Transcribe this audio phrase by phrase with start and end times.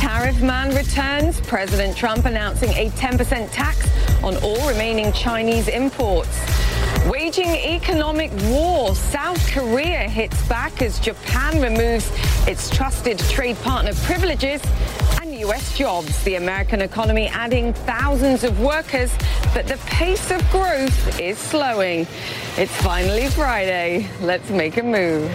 [0.00, 1.42] Tariff man returns.
[1.42, 3.86] President Trump announcing a 10% tax
[4.24, 6.40] on all remaining Chinese imports.
[7.06, 8.94] Waging economic war.
[8.94, 12.10] South Korea hits back as Japan removes
[12.48, 14.62] its trusted trade partner privileges.
[15.20, 15.76] And U.S.
[15.76, 16.24] jobs.
[16.24, 19.12] The American economy adding thousands of workers,
[19.52, 22.06] but the pace of growth is slowing.
[22.56, 24.08] It's finally Friday.
[24.22, 25.30] Let's make a move.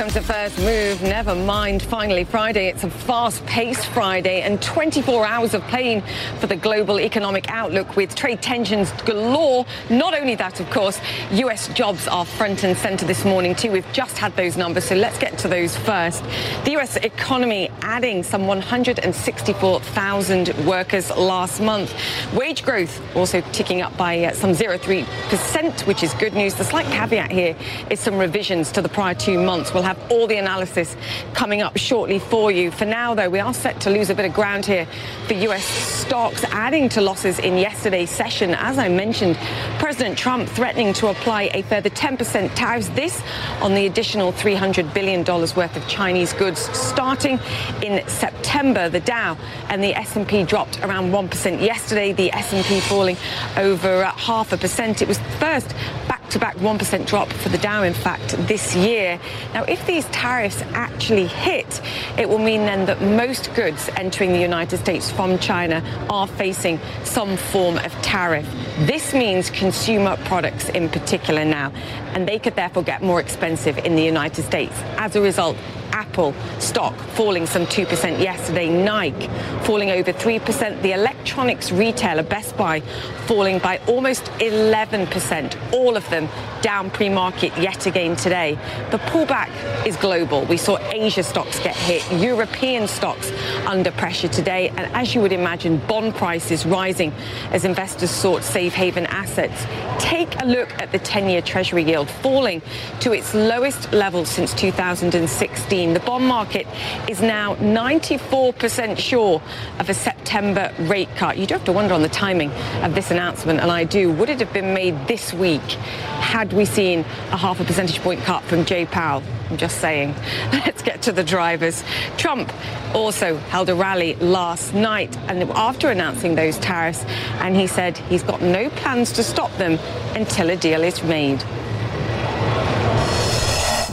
[0.00, 1.02] Welcome to First Move.
[1.02, 2.68] Never mind, finally Friday.
[2.68, 6.02] It's a fast-paced Friday and 24 hours of playing
[6.38, 9.66] for the global economic outlook with trade tensions galore.
[9.90, 10.98] Not only that, of course,
[11.32, 11.68] U.S.
[11.74, 13.72] jobs are front and center this morning too.
[13.72, 16.24] We've just had those numbers, so let's get to those first.
[16.64, 16.96] The U.S.
[16.96, 21.94] economy adding some 164,000 workers last month.
[22.32, 26.54] Wage growth also ticking up by uh, some 0.3%, which is good news.
[26.54, 27.54] The slight caveat here
[27.90, 29.74] is some revisions to the prior two months.
[29.74, 30.96] We'll have all the analysis
[31.34, 32.70] coming up shortly for you.
[32.70, 34.86] For now, though, we are set to lose a bit of ground here
[35.26, 35.64] for U.S.
[35.64, 38.54] stocks, adding to losses in yesterday's session.
[38.54, 39.36] As I mentioned,
[39.80, 43.20] President Trump threatening to apply a further 10% tariffs, this
[43.60, 47.40] on the additional $300 billion worth of Chinese goods starting
[47.82, 48.88] in September.
[48.88, 49.36] The Dow
[49.68, 53.16] and the S&P dropped around 1% yesterday, the S&P falling
[53.56, 55.02] over half a percent.
[55.02, 55.74] It was first
[56.06, 59.20] back to back 1% drop for the Dow, in fact, this year.
[59.52, 61.80] Now, if these tariffs actually hit,
[62.18, 66.80] it will mean then that most goods entering the United States from China are facing
[67.04, 68.46] some form of tariff.
[68.80, 71.72] This means consumer products in particular now,
[72.14, 74.74] and they could therefore get more expensive in the United States.
[74.96, 75.56] As a result,
[75.92, 78.68] Apple stock falling some 2% yesterday.
[78.68, 79.28] Nike
[79.64, 80.82] falling over 3%.
[80.82, 82.80] The electronics retailer Best Buy
[83.26, 85.72] falling by almost 11%.
[85.72, 86.19] All of them
[86.62, 88.58] down pre-market yet again today.
[88.90, 89.50] The pullback
[89.86, 90.44] is global.
[90.44, 93.32] We saw Asia stocks get hit, European stocks
[93.66, 97.12] under pressure today, and as you would imagine, bond prices rising
[97.50, 99.66] as investors sought safe haven assets.
[99.98, 102.62] Take a look at the 10-year Treasury yield falling
[103.00, 105.94] to its lowest level since 2016.
[105.94, 106.66] The bond market
[107.08, 109.42] is now 94% sure
[109.78, 111.38] of a September rate cut.
[111.38, 112.50] You do have to wonder on the timing
[112.82, 114.12] of this announcement, and I do.
[114.12, 115.78] Would it have been made this week
[116.20, 117.00] had we seen
[117.30, 119.22] a half a percentage point cut from Jay Powell?
[119.50, 120.14] I'm just saying.
[120.52, 121.82] Let's get to the drivers.
[122.16, 122.52] Trump
[122.94, 127.04] also held a rally last night and after announcing those tariffs,
[127.40, 129.78] and he said he's got no plans to stop them
[130.14, 131.42] until a deal is made.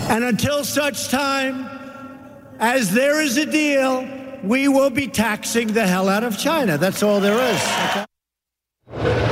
[0.09, 1.69] And until such time
[2.59, 4.07] as there is a deal,
[4.43, 6.77] we will be taxing the hell out of China.
[6.77, 7.61] That's all there is.
[8.93, 9.26] Okay?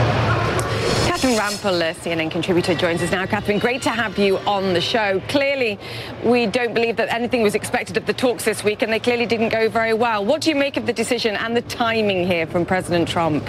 [1.46, 3.24] Catherine Rampell, uh, CNN contributor, joins us now.
[3.28, 5.20] Catherine, great to have you on the show.
[5.28, 5.78] Clearly,
[6.24, 9.28] we don't believe that anything was expected of the talks this week, and they clearly
[9.28, 10.26] didn't go very well.
[10.26, 13.48] What do you make of the decision and the timing here from President Trump?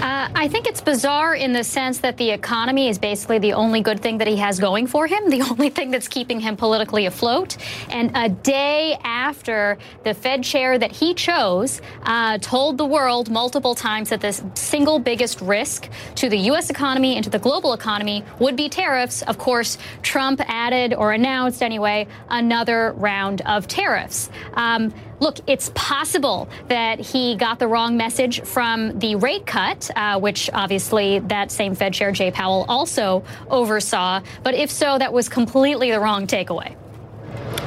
[0.00, 3.82] Uh, I think it's bizarre in the sense that the economy is basically the only
[3.82, 7.04] good thing that he has going for him, the only thing that's keeping him politically
[7.04, 7.58] afloat.
[7.90, 13.74] And a day after the Fed chair that he chose uh, told the world multiple
[13.74, 16.70] times that the single biggest risk to the U.S.
[16.70, 21.62] economy and to the global economy would be tariffs, of course, Trump added or announced
[21.62, 24.30] anyway another round of tariffs.
[24.54, 30.18] Um, look, it's possible that he got the wrong message from the rate cut, uh,
[30.18, 34.20] which obviously that same Fed Chair Jay Powell also oversaw.
[34.42, 36.76] But if so, that was completely the wrong takeaway.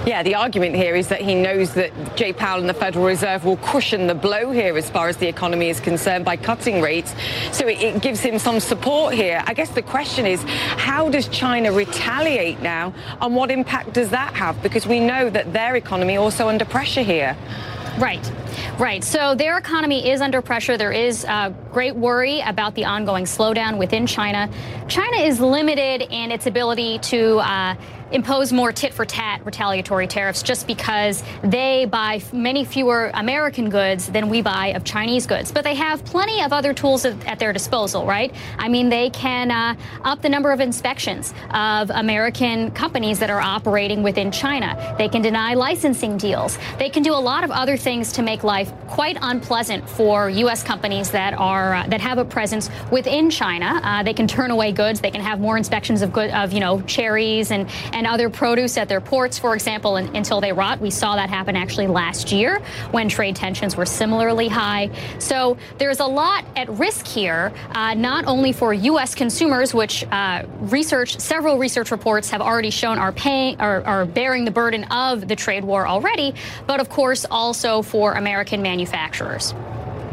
[0.05, 3.45] Yeah, the argument here is that he knows that Jay Powell and the Federal Reserve
[3.45, 7.15] will cushion the blow here as far as the economy is concerned by cutting rates.
[7.53, 9.41] So it, it, gives him some support here.
[9.47, 14.33] I guess the question is, how does China retaliate now and what impact does that
[14.33, 14.61] have?
[14.61, 17.37] Because we know that their economy also under pressure here.
[17.97, 18.29] Right.
[18.79, 19.03] Right.
[19.03, 20.77] So their economy is under pressure.
[20.77, 24.49] There is uh, great worry about the ongoing slowdown within China.
[24.87, 27.75] China is limited in its ability to uh,
[28.13, 34.07] impose more tit for tat retaliatory tariffs just because they buy many fewer American goods
[34.07, 35.51] than we buy of Chinese goods.
[35.51, 38.33] But they have plenty of other tools at their disposal, right?
[38.59, 43.41] I mean, they can uh, up the number of inspections of American companies that are
[43.41, 44.95] operating within China.
[44.97, 46.59] They can deny licensing deals.
[46.77, 50.61] They can do a lot of other things to make life quite unpleasant for U.S.
[50.61, 53.81] companies that are uh, that have a presence within China.
[53.83, 55.01] Uh, they can turn away goods.
[55.01, 58.29] They can have more inspections of good of you know cherries and and and other
[58.29, 60.81] produce at their ports, for example, in, until they rot.
[60.81, 62.61] We saw that happen actually last year
[62.91, 64.89] when trade tensions were similarly high.
[65.19, 69.15] So there's a lot at risk here, uh, not only for U.S.
[69.15, 74.43] consumers, which uh, research, several research reports have already shown are paying, are, are bearing
[74.43, 76.33] the burden of the trade war already,
[76.67, 79.53] but of course also for American manufacturers.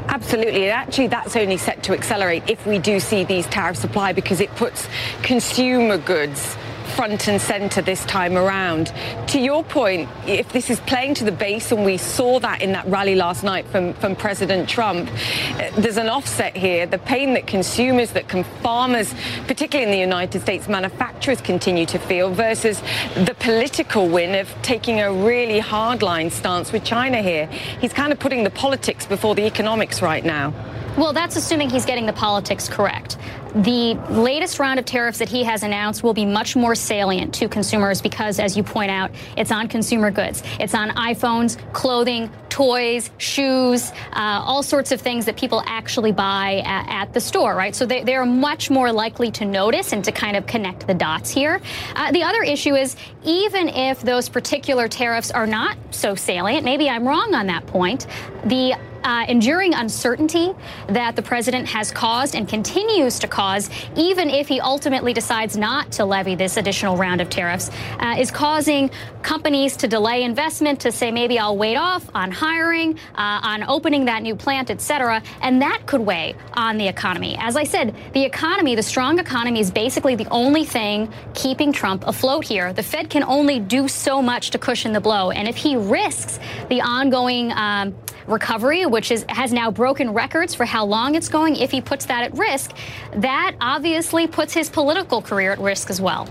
[0.09, 0.65] Absolutely.
[0.65, 4.41] And actually, that's only set to accelerate if we do see these tariffs apply because
[4.41, 4.89] it puts
[5.23, 6.57] consumer goods
[6.91, 8.93] front and centre this time around.
[9.29, 12.73] To your point, if this is playing to the base, and we saw that in
[12.73, 16.87] that rally last night from, from President Trump, uh, there's an offset here.
[16.87, 19.15] The pain that consumers, that can farmers,
[19.47, 22.83] particularly in the United States, manufacturers continue to feel versus
[23.15, 27.47] the political win of taking a really hardline stance with China here.
[27.81, 30.53] He's kind of putting the politics before the economics right now.
[30.97, 33.17] Well, that's assuming he's getting the politics correct.
[33.55, 37.49] The latest round of tariffs that he has announced will be much more salient to
[37.49, 40.43] consumers because, as you point out, it's on consumer goods.
[40.61, 46.63] It's on iPhones, clothing, toys, shoes, uh, all sorts of things that people actually buy
[46.65, 47.75] at, at the store, right?
[47.75, 51.31] So they, they're much more likely to notice and to kind of connect the dots
[51.31, 51.61] here.
[51.97, 56.89] Uh, the other issue is even if those particular tariffs are not so salient, maybe
[56.89, 58.07] I'm wrong on that point,
[58.45, 58.75] the
[59.05, 60.53] uh, enduring uncertainty
[60.89, 65.93] that the president has caused and continues to cause, even if he ultimately decides not
[65.93, 68.91] to levy this additional round of tariffs, uh, is causing
[69.23, 74.07] companies to delay investment, to say maybe I'll wait off on hiring, uh, on opening
[74.07, 75.23] that new plant, et cetera.
[75.43, 77.37] And that could weigh on the economy.
[77.39, 82.07] As I said, the economy, the strong economy, is basically the only thing keeping Trump
[82.07, 82.73] afloat here.
[82.73, 85.31] The Fed can only do so much to cushion the blow.
[85.31, 86.39] And if he risks
[86.69, 87.95] the ongoing um,
[88.27, 92.07] recovery, which is, has now broken records for how long it's going, if he puts
[92.07, 92.73] that at risk,
[93.17, 96.29] that obviously puts his political career at risk as well.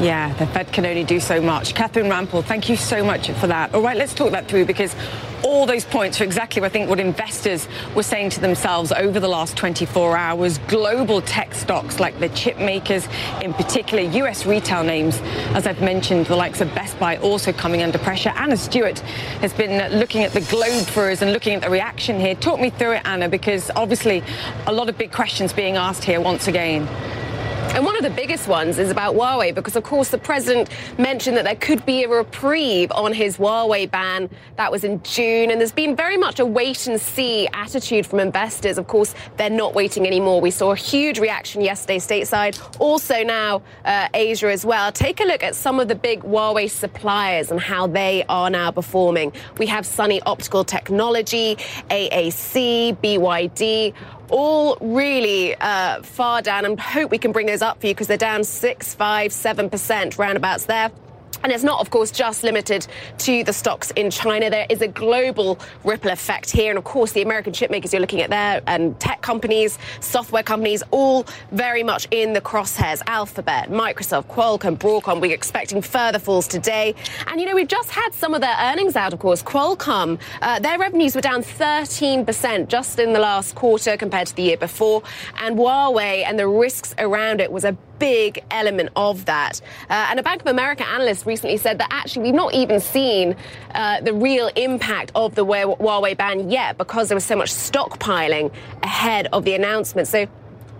[0.00, 1.74] Yeah, the Fed can only do so much.
[1.74, 3.72] Catherine Rampell, thank you so much for that.
[3.74, 4.94] All right, let's talk that through because
[5.44, 9.20] all those points are exactly, what I think, what investors were saying to themselves over
[9.20, 10.58] the last 24 hours.
[10.66, 13.06] Global tech stocks like the chip makers,
[13.40, 15.20] in particular, US retail names,
[15.54, 18.30] as I've mentioned, the likes of Best Buy also coming under pressure.
[18.30, 18.98] Anna Stewart
[19.40, 22.34] has been looking at the globe for us and looking at the reaction here.
[22.34, 24.24] Talk me through it, Anna, because obviously
[24.66, 26.88] a lot of big questions being asked here once again.
[27.72, 30.68] And one of the biggest ones is about Huawei because, of course, the president
[30.98, 34.30] mentioned that there could be a reprieve on his Huawei ban.
[34.56, 35.50] That was in June.
[35.50, 38.78] And there's been very much a wait and see attitude from investors.
[38.78, 40.40] Of course, they're not waiting anymore.
[40.40, 44.92] We saw a huge reaction yesterday stateside, also now uh, Asia as well.
[44.92, 48.70] Take a look at some of the big Huawei suppliers and how they are now
[48.70, 49.32] performing.
[49.58, 51.56] We have Sunny Optical Technology,
[51.90, 53.94] AAC, BYD
[54.30, 58.06] all really uh, far down and hope we can bring those up for you because
[58.06, 60.90] they're down six, five, seven percent roundabouts there.
[61.44, 62.86] And it's not, of course, just limited
[63.18, 64.48] to the stocks in China.
[64.48, 66.70] There is a global ripple effect here.
[66.70, 70.82] And of course, the American chipmakers you're looking at there and tech companies, software companies,
[70.90, 73.02] all very much in the crosshairs.
[73.06, 75.20] Alphabet, Microsoft, Qualcomm, Broadcom.
[75.20, 76.94] We're expecting further falls today.
[77.26, 79.42] And, you know, we've just had some of their earnings out, of course.
[79.42, 84.44] Qualcomm, uh, their revenues were down 13% just in the last quarter compared to the
[84.44, 85.02] year before.
[85.42, 89.60] And Huawei and the risks around it was a big element of that.
[89.88, 93.36] Uh, and a Bank of America analyst recently said that actually we've not even seen
[93.74, 98.52] uh, the real impact of the Huawei ban yet because there was so much stockpiling
[98.82, 100.08] ahead of the announcement.
[100.08, 100.26] So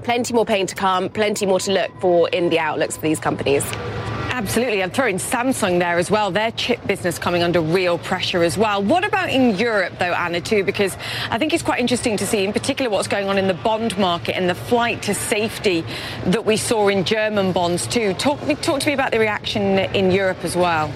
[0.02, 3.21] plenty more pain to come, plenty more to look for in the outlooks for these
[3.21, 3.64] companies.
[4.35, 4.83] Absolutely.
[4.83, 6.33] I'm throwing Samsung there as well.
[6.33, 8.83] Their chip business coming under real pressure as well.
[8.83, 10.64] What about in Europe, though, Anna, too?
[10.64, 10.97] Because
[11.31, 13.97] I think it's quite interesting to see, in particular, what's going on in the bond
[13.97, 15.85] market and the flight to safety
[16.26, 18.12] that we saw in German bonds, too.
[18.14, 20.93] Talk, talk to me about the reaction in Europe as well.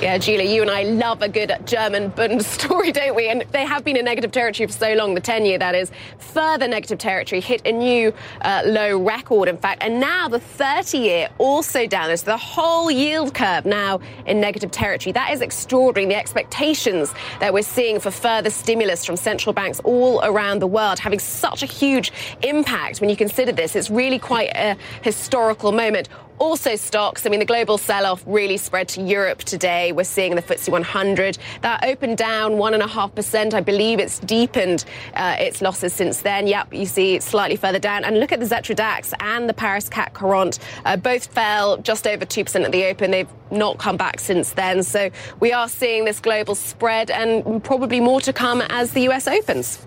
[0.00, 3.28] Yeah, Julia, you and I love a good German Bund story, don't we?
[3.28, 5.90] And they have been in negative territory for so long, the 10 year that is.
[6.18, 9.82] Further negative territory hit a new uh, low record, in fact.
[9.82, 12.06] And now the 30 year also down.
[12.08, 15.12] There's the whole yield curve now in negative territory.
[15.12, 16.14] That is extraordinary.
[16.14, 20.98] The expectations that we're seeing for further stimulus from central banks all around the world
[20.98, 23.76] having such a huge impact when you consider this.
[23.76, 26.08] It's really quite a historical moment.
[26.40, 27.26] Also, stocks.
[27.26, 29.92] I mean, the global sell off really spread to Europe today.
[29.92, 33.52] We're seeing the FTSE 100 that opened down 1.5%.
[33.52, 36.46] I believe it's deepened uh, its losses since then.
[36.46, 38.04] Yep, you see it slightly further down.
[38.04, 40.58] And look at the Xetra DAX and the Paris CAC 40.
[40.86, 43.10] Uh, both fell just over 2% at the open.
[43.10, 44.82] They've not come back since then.
[44.82, 49.28] So we are seeing this global spread and probably more to come as the US
[49.28, 49.86] opens.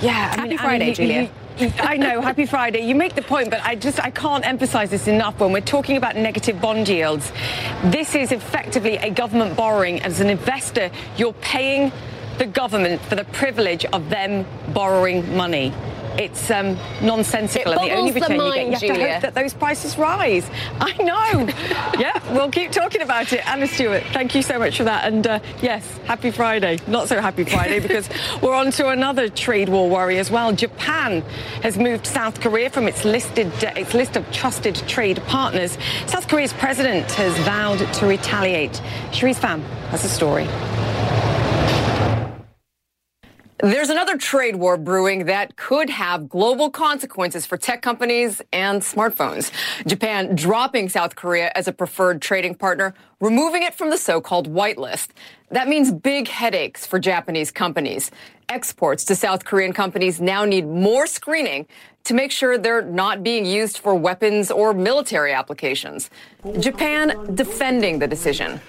[0.00, 0.12] Yeah.
[0.12, 1.30] Happy I mean, Friday, I mean, Julia.
[1.58, 2.80] I know, happy Friday.
[2.80, 5.96] You make the point, but I just I can't emphasize this enough when we're talking
[5.96, 7.32] about negative bond yields.
[7.84, 10.02] This is effectively a government borrowing.
[10.02, 11.92] As an investor, you're paying
[12.36, 14.44] the government for the privilege of them
[14.74, 15.72] borrowing money.
[16.18, 18.98] It's um, nonsensical, It and the only boggles the return you get, mind, you have
[18.98, 20.48] to hope that those prices rise.
[20.80, 21.46] I know.
[21.98, 23.46] yeah, we'll keep talking about it.
[23.46, 25.06] Anna Stewart, thank you so much for that.
[25.06, 26.78] And uh, yes, happy Friday.
[26.86, 28.08] Not so happy Friday because
[28.42, 30.52] we're on to another trade war worry as well.
[30.52, 31.22] Japan
[31.62, 35.76] has moved South Korea from its listed uh, its list of trusted trade partners.
[36.06, 38.72] South Korea's president has vowed to retaliate.
[39.10, 40.46] Sherisse Pham has a story.
[43.62, 49.50] There's another trade war brewing that could have global consequences for tech companies and smartphones.
[49.86, 55.08] Japan dropping South Korea as a preferred trading partner, removing it from the so-called whitelist.
[55.50, 58.10] That means big headaches for Japanese companies.
[58.48, 61.66] Exports to South Korean companies now need more screening
[62.04, 66.08] to make sure they're not being used for weapons or military applications.
[66.60, 68.60] Japan defending the decision.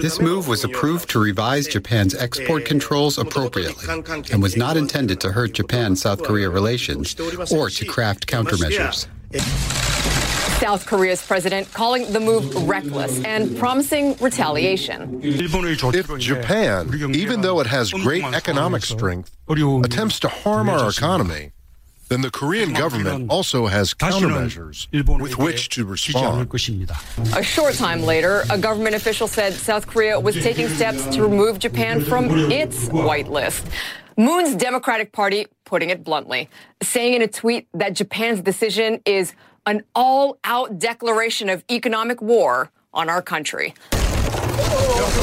[0.00, 3.86] This move was approved to revise Japan's export controls appropriately
[4.32, 7.14] and was not intended to hurt Japan South Korea relations
[7.52, 9.06] or to craft countermeasures.
[10.60, 15.20] South Korea's president calling the move reckless and promising retaliation.
[15.22, 21.52] If Japan, even though it has great economic strength, attempts to harm our economy,
[22.08, 24.88] then the Korean government also has countermeasures
[25.20, 26.52] with which to respond.
[27.36, 31.60] A short time later, a government official said South Korea was taking steps to remove
[31.60, 33.64] Japan from its white list.
[34.16, 36.50] Moon's Democratic Party putting it bluntly,
[36.82, 39.32] saying in a tweet that Japan's decision is
[39.68, 43.74] an all out declaration of economic war on our country.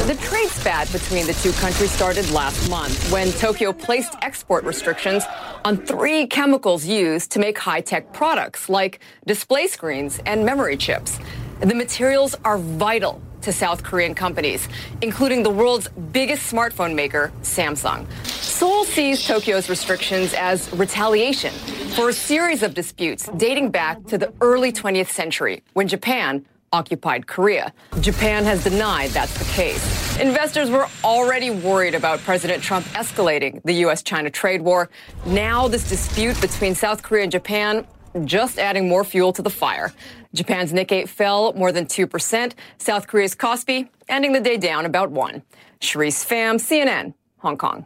[0.06, 5.24] The trade spat between the two countries started last month when Tokyo placed export restrictions
[5.66, 11.18] on three chemicals used to make high tech products like display screens and memory chips.
[11.62, 14.68] The materials are vital to South Korean companies,
[15.02, 18.06] including the world's biggest smartphone maker, Samsung.
[18.26, 21.54] Seoul sees Tokyo's restrictions as retaliation
[21.96, 27.28] for a series of disputes dating back to the early 20th century when Japan occupied
[27.28, 27.72] Korea.
[28.02, 30.18] Japan has denied that's the case.
[30.20, 34.02] Investors were already worried about President Trump escalating the U.S.
[34.02, 34.90] China trade war.
[35.26, 37.86] Now, this dispute between South Korea and Japan
[38.24, 39.92] just adding more fuel to the fire.
[40.34, 42.54] Japan's Nikkei fell more than 2%.
[42.78, 45.42] South Korea's Kospi ending the day down about 1.
[45.82, 47.86] Sherisse Pham, CNN, Hong Kong.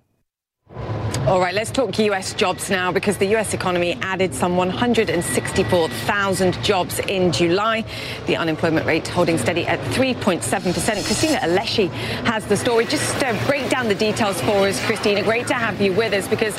[1.27, 6.98] All right, let's talk US jobs now because the US economy added some 164,000 jobs
[7.00, 7.86] in July.
[8.25, 10.74] The unemployment rate holding steady at 3.7%.
[11.05, 11.89] Christina Alesci
[12.25, 12.86] has the story.
[12.86, 15.21] Just uh, break down the details for us, Christina.
[15.21, 16.57] Great to have you with us because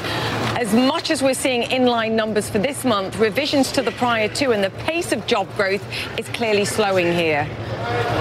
[0.56, 4.52] as much as we're seeing inline numbers for this month, revisions to the prior two
[4.52, 5.82] and the pace of job growth
[6.18, 7.48] is clearly slowing here.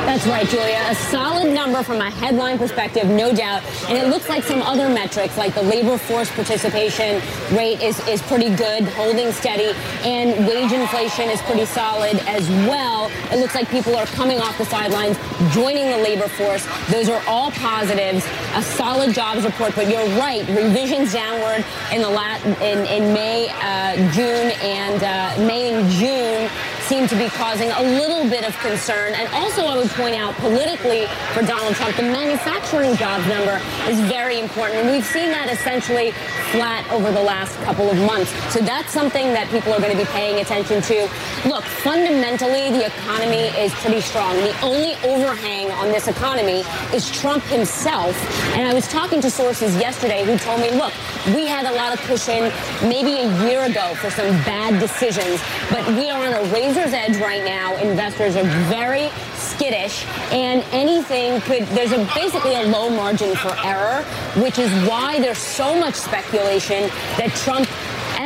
[0.05, 0.81] That's right, Julia.
[0.87, 3.63] A solid number from a headline perspective, no doubt.
[3.89, 7.21] And it looks like some other metrics, like the labor force participation
[7.55, 9.77] rate, is, is pretty good, holding steady.
[10.03, 13.11] And wage inflation is pretty solid as well.
[13.31, 15.17] It looks like people are coming off the sidelines,
[15.53, 16.65] joining the labor force.
[16.89, 18.25] Those are all positives.
[18.55, 20.47] A solid jobs report, but you're right.
[20.47, 26.78] Revisions downward in the lat in, in May, uh, June, and uh, May and June
[26.89, 29.13] seem to be causing a little bit of concern.
[29.13, 33.99] And also, I would point out politically for Donald Trump, the manufacturing jobs number is
[34.09, 34.81] very important.
[34.81, 36.13] And we've seen that essentially
[36.49, 38.31] flat over the last couple of months.
[38.51, 41.07] So that's something that people are going to be paying attention to.
[41.45, 44.33] Look, fundamentally, the economy is pretty strong.
[44.37, 48.17] The only overhang on this economy is Trump himself.
[48.57, 50.93] And I was talking to sources yesterday who told me, look,
[51.35, 55.85] we had a lot of cushion maybe a year ago for some bad decisions, but
[55.89, 57.75] we are on a razor's edge right now.
[57.77, 64.03] Investors are very skittish, and anything could, there's a, basically a low margin for error,
[64.41, 67.67] which is why there's so much speculation that Trump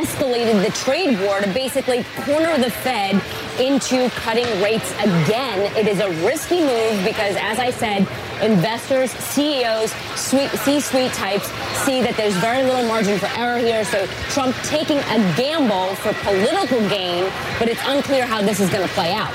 [0.04, 3.14] escalated the trade war to basically corner the Fed
[3.58, 5.74] into cutting rates again.
[5.76, 8.06] It is a risky move because, as I said,
[8.42, 11.46] investors, CEOs, C-suite types
[11.84, 13.84] see that there's very little margin for error here.
[13.84, 17.24] So Trump taking a gamble for political gain,
[17.58, 19.32] but it's unclear how this is going to play out.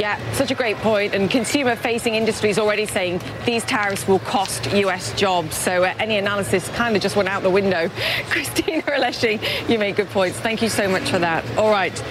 [0.00, 1.14] Yeah, such a great point.
[1.14, 5.54] And consumer facing industries already saying these tariffs will cost US jobs.
[5.54, 7.90] So uh, any analysis kind of just went out the window.
[8.30, 10.40] Christina Alesci, you make good points.
[10.40, 11.44] Thank you so much for that.
[11.58, 12.02] All right.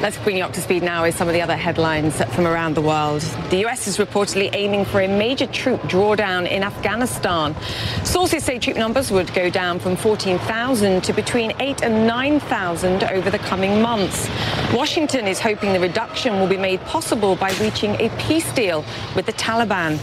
[0.00, 2.74] Let's bring you up to speed now with some of the other headlines from around
[2.74, 3.20] the world.
[3.50, 7.54] The US is reportedly aiming for a major troop drawdown in Afghanistan.
[8.02, 13.28] Sources say troop numbers would go down from 14,000 to between 8 and 9,000 over
[13.28, 14.26] the coming months.
[14.72, 19.26] Washington is hoping the reduction will be made possible by reaching a peace deal with
[19.26, 19.98] the Taliban.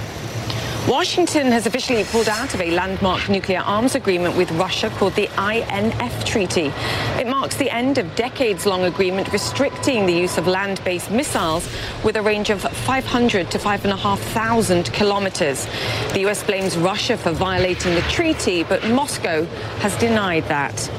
[0.87, 5.29] Washington has officially pulled out of a landmark nuclear arms agreement with Russia called the
[5.37, 6.71] INF Treaty.
[7.19, 11.69] It marks the end of decades-long agreement restricting the use of land-based missiles
[12.05, 15.65] with a range of 500 to 5,500 kilometers.
[16.13, 16.41] The U.S.
[16.41, 19.43] blames Russia for violating the treaty, but Moscow
[19.79, 20.89] has denied that.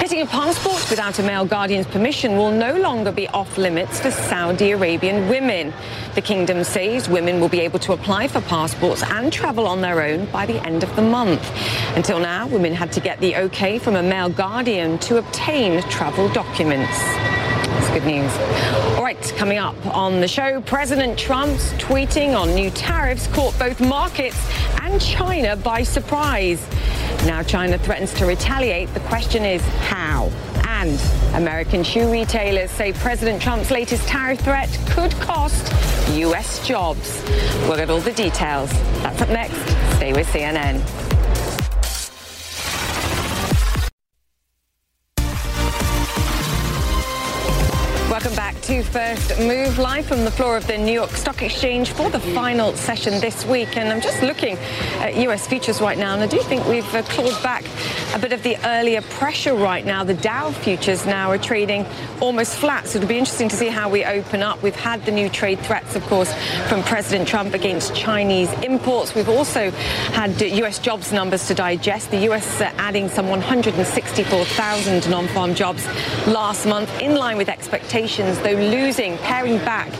[0.00, 4.10] Getting a passport without a male guardian's permission will no longer be off limits for
[4.10, 5.72] Saudi Arabian women.
[6.14, 10.02] The kingdom says women will be able to apply for passports and travel on their
[10.02, 11.42] own by the end of the month.
[11.96, 16.28] Until now, women had to get the okay from a male guardian to obtain travel
[16.28, 16.98] documents.
[16.98, 18.32] That's good news.
[18.96, 23.80] All right, coming up on the show, President Trump's tweeting on new tariffs caught both
[23.80, 24.36] markets
[24.82, 26.64] and China by surprise.
[27.24, 28.92] Now China threatens to retaliate.
[28.94, 30.30] The question is how?
[30.66, 31.00] And
[31.34, 35.72] American shoe retailers say President Trump's latest tariff threat could cost
[36.16, 36.66] U.S.
[36.66, 37.22] jobs.
[37.62, 38.70] We'll get all the details.
[39.02, 39.60] That's up next.
[39.96, 41.05] Stay with CNN.
[48.76, 52.20] To First Move live from the floor of the New York Stock Exchange for the
[52.20, 53.76] final session this week.
[53.76, 54.58] And I'm just looking
[54.98, 57.64] at US futures right now, and I do think we've uh, clawed back
[58.14, 60.04] a bit of the earlier pressure right now.
[60.04, 61.86] The Dow futures now are trading
[62.20, 64.62] almost flat, so it'll be interesting to see how we open up.
[64.62, 66.32] We've had the new trade threats, of course,
[66.68, 69.14] from President Trump against Chinese imports.
[69.14, 69.70] We've also
[70.12, 72.10] had US jobs numbers to digest.
[72.10, 75.86] The US uh, adding some 164,000 non-farm jobs
[76.26, 79.90] last month, in line with expectations though losing, paring back,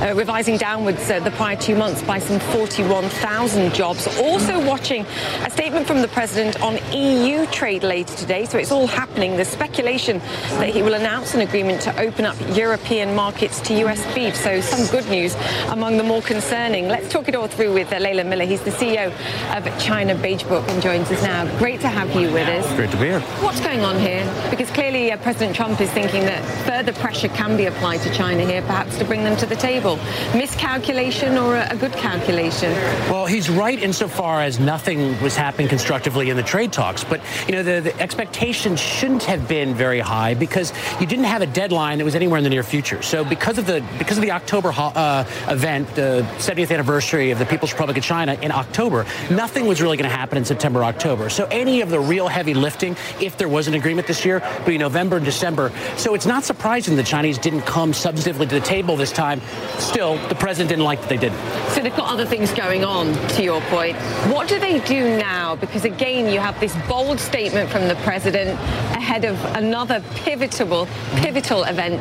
[0.00, 4.06] uh, revising downwards uh, the prior two months by some 41,000 jobs.
[4.18, 5.06] Also watching
[5.44, 8.44] a statement from the president on EU trade later today.
[8.44, 9.36] So it's all happening.
[9.36, 10.18] The speculation
[10.58, 14.36] that he will announce an agreement to open up European markets to US beef.
[14.36, 15.34] So some good news
[15.68, 16.88] among the more concerning.
[16.88, 18.44] Let's talk it all through with uh, Leland Miller.
[18.44, 19.12] He's the CEO
[19.56, 21.44] of China Beige Book and joins us now.
[21.58, 22.66] Great to have you with us.
[22.74, 23.20] Great to be here.
[23.42, 24.24] What's going on here?
[24.50, 28.46] Because clearly uh, President Trump is thinking that further pressure can be applied to China
[28.46, 29.96] here, perhaps to bring them to the table?
[30.34, 32.72] Miscalculation or a, good calculation?
[33.10, 37.02] Well, he's right insofar as nothing was happening constructively in the trade talks.
[37.02, 41.42] But, you know, the, the expectation shouldn't have been very high because you didn't have
[41.42, 43.02] a deadline that was anywhere in the near future.
[43.02, 47.46] So because of the because of the October uh, event, the 70th anniversary of the
[47.46, 51.28] People's Republic of China in October, nothing was really going to happen in September, October.
[51.28, 54.66] So any of the real heavy lifting, if there was an agreement this year, would
[54.66, 55.72] be November and December.
[55.96, 59.40] So it's not surprising the Chinese didn't come substantively to the table this time.
[59.78, 61.38] Still, the president didn't like that they didn't.
[61.70, 63.96] So they've got other things going on, to your point.
[64.32, 65.56] What do they do now?
[65.56, 68.50] Because again, you have this bold statement from the president
[68.94, 70.86] ahead of another pivotal,
[71.16, 72.00] pivotal event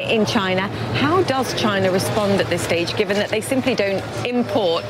[0.00, 0.62] in China.
[0.94, 4.84] How does China respond at this stage, given that they simply don't import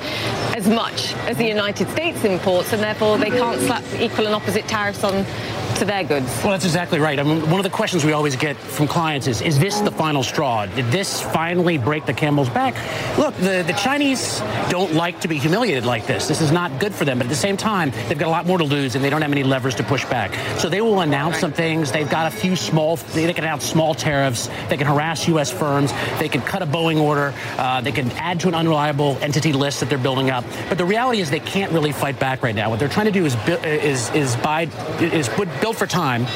[0.56, 4.66] as much as the United States imports, and therefore they can't slap equal and opposite
[4.68, 5.24] tariffs on
[5.76, 6.26] to their goods.
[6.42, 7.18] Well, that's exactly right.
[7.18, 9.90] I mean, one of the questions we always get from clients is, is this the
[9.90, 10.51] final straw?
[10.74, 12.74] Did this finally break the camel's back?
[13.18, 16.28] Look, the, the Chinese don't like to be humiliated like this.
[16.28, 17.18] This is not good for them.
[17.18, 19.22] But at the same time, they've got a lot more to lose and they don't
[19.22, 20.34] have any levers to push back.
[20.58, 21.90] So they will announce some things.
[21.90, 24.48] They've got a few small, they can announce small tariffs.
[24.68, 25.50] They can harass U.S.
[25.50, 25.92] firms.
[26.18, 27.34] They can cut a Boeing order.
[27.56, 30.44] Uh, they can add to an unreliable entity list that they're building up.
[30.68, 32.70] But the reality is they can't really fight back right now.
[32.70, 34.68] What they're trying to do is, is, is, buy,
[35.00, 36.26] is put, build for time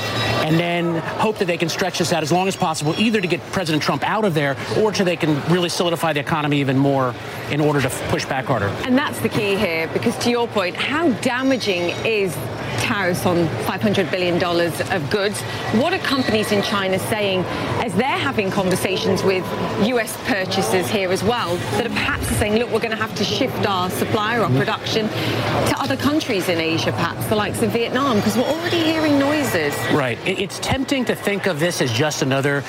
[0.46, 3.26] and then hope that they can stretch this out as long as possible, either to
[3.26, 6.78] get President Trump out of there or to they can really solidify the economy even
[6.78, 7.14] more
[7.50, 8.68] in order to push back harder.
[8.84, 12.34] And that's the key here, because to your point, how damaging is
[12.78, 15.40] tariffs on $500 billion of goods.
[15.80, 17.44] What are companies in China saying
[17.84, 19.44] as they're having conversations with
[19.88, 23.24] US purchasers here as well that are perhaps saying, look, we're going to have to
[23.24, 27.70] shift our supply or our production to other countries in Asia, perhaps the likes of
[27.70, 29.74] Vietnam, because we're already hearing noises.
[29.92, 30.18] Right.
[30.26, 32.62] It's tempting to think of this as just another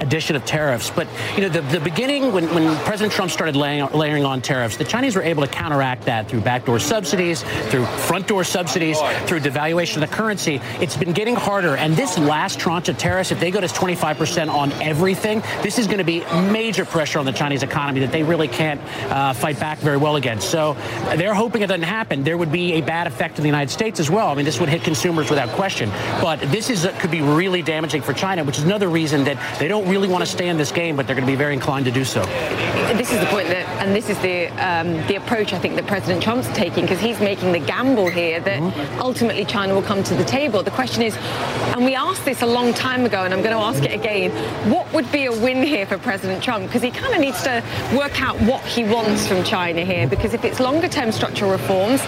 [0.00, 0.90] addition of tariffs.
[0.90, 4.76] But, you know, the, the beginning, when, when President Trump started laying, layering on tariffs,
[4.76, 9.37] the Chinese were able to counteract that through backdoor subsidies, through front door subsidies, through
[9.40, 10.60] devaluation of the currency.
[10.80, 11.76] It's been getting harder.
[11.76, 15.86] And this last tranche of tariffs, if they go to 25% on everything, this is
[15.86, 16.20] going to be
[16.50, 20.16] major pressure on the Chinese economy that they really can't uh, fight back very well
[20.16, 20.50] against.
[20.50, 20.74] So
[21.16, 22.24] they're hoping it doesn't happen.
[22.24, 24.28] There would be a bad effect in the United States as well.
[24.28, 25.90] I mean, this would hit consumers without question.
[26.20, 29.68] But this is could be really damaging for China, which is another reason that they
[29.68, 31.84] don't really want to stay in this game, but they're going to be very inclined
[31.84, 32.22] to do so.
[32.96, 35.86] This is the point that, and this is the um, the approach I think that
[35.86, 39.00] President Trump's taking because he's making the gamble here that mm-hmm.
[39.00, 40.62] ultimately China will come to the table.
[40.62, 43.62] The question is, and we asked this a long time ago, and I'm going to
[43.62, 44.30] ask it again:
[44.70, 46.66] What would be a win here for President Trump?
[46.66, 47.62] Because he kind of needs to
[47.96, 50.06] work out what he wants from China here.
[50.06, 52.00] Because if it's longer-term structural reforms,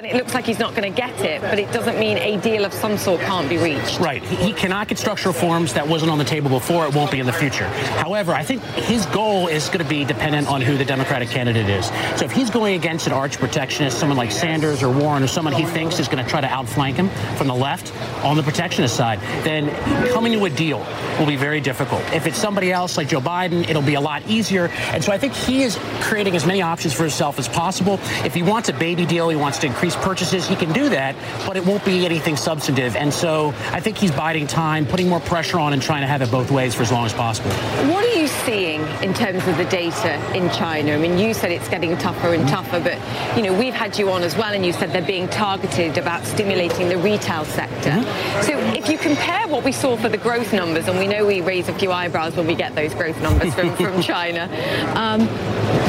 [0.00, 1.42] then it looks like he's not going to get it.
[1.42, 4.00] But it doesn't mean a deal of some sort can't be reached.
[4.00, 4.22] Right.
[4.22, 6.86] He cannot get structural reforms that wasn't on the table before.
[6.86, 7.68] It won't be in the future.
[7.68, 11.68] However, I think his goal is going to be dependent on who the Democratic candidate
[11.68, 11.86] is.
[12.16, 15.52] So if he's going against an arch protectionist, someone like Sanders or Warren, or someone
[15.52, 17.92] he thinks is going to try to outflank him from the left
[18.24, 19.70] on the protectionist side, then
[20.12, 20.78] coming to a deal
[21.18, 22.02] will be very difficult.
[22.12, 24.66] If it's somebody else like Joe Biden, it'll be a lot easier.
[24.92, 28.00] And so I think he is creating as many options for himself as possible.
[28.24, 31.14] If he wants a baby deal, he wants to increase purchases, he can do that,
[31.46, 32.96] but it won't be anything substantive.
[32.96, 36.22] And so I think he's biding time, putting more pressure on and trying to have
[36.22, 37.50] it both ways for as long as possible.
[37.92, 40.92] What are you seeing in terms of the data in China?
[40.92, 42.98] I mean, you said it's getting tougher and tougher, but
[43.36, 46.24] you know, we've had you on as well, and you said they're being targeted about
[46.24, 47.90] stimulating the retail sector.
[47.90, 48.42] Mm-hmm.
[48.42, 51.40] So if you compare what we saw for the growth numbers, and we know we
[51.40, 54.48] raise a few eyebrows when we get those growth numbers from, from China,
[54.94, 55.22] um,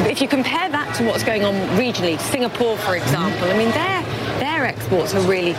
[0.06, 3.91] if you compare that to what's going on regionally, Singapore, for example, I mean, their
[4.62, 5.54] their exports are really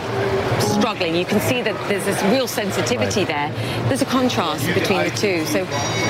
[0.60, 1.14] struggling.
[1.14, 3.52] You can see that there's this real sensitivity there.
[3.88, 5.44] There's a contrast between the two.
[5.46, 5.64] So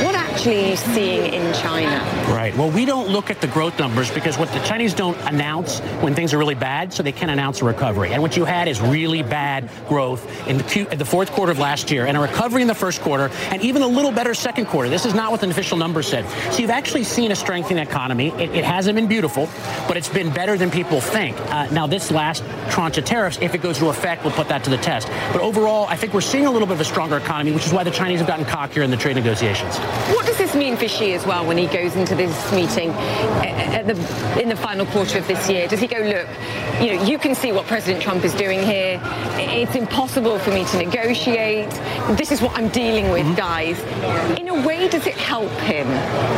[0.04, 1.98] what actually are you seeing in China?
[2.28, 2.56] Right.
[2.56, 6.14] Well, we don't look at the growth numbers because what the Chinese don't announce when
[6.14, 8.12] things are really bad, so they can't announce a recovery.
[8.12, 11.50] And what you had is really bad growth in the, Q, in the fourth quarter
[11.50, 14.34] of last year and a recovery in the first quarter and even a little better
[14.34, 14.88] second quarter.
[14.88, 16.28] This is not what the official numbers said.
[16.52, 18.28] So you've actually seen a strengthening economy.
[18.28, 19.48] It, it hasn't been beautiful,
[19.88, 21.36] but it's been better than people think.
[21.50, 22.44] Uh, now, this last
[22.84, 25.08] tranche of tariffs, if it goes into effect, we'll put that to the test.
[25.32, 27.72] But overall, I think we're seeing a little bit of a stronger economy, which is
[27.72, 29.76] why the Chinese have gotten cockier in the trade negotiations.
[30.14, 33.86] What does this mean for Xi as well when he goes into this meeting at
[33.86, 35.66] the, in the final quarter of this year?
[35.66, 36.28] Does he go, look,
[36.80, 39.00] you know, you can see what President Trump is doing here.
[39.36, 41.70] It's impossible for me to negotiate.
[42.18, 43.34] This is what I'm dealing with, mm-hmm.
[43.34, 44.38] guys.
[44.38, 45.86] In a way, does it help him?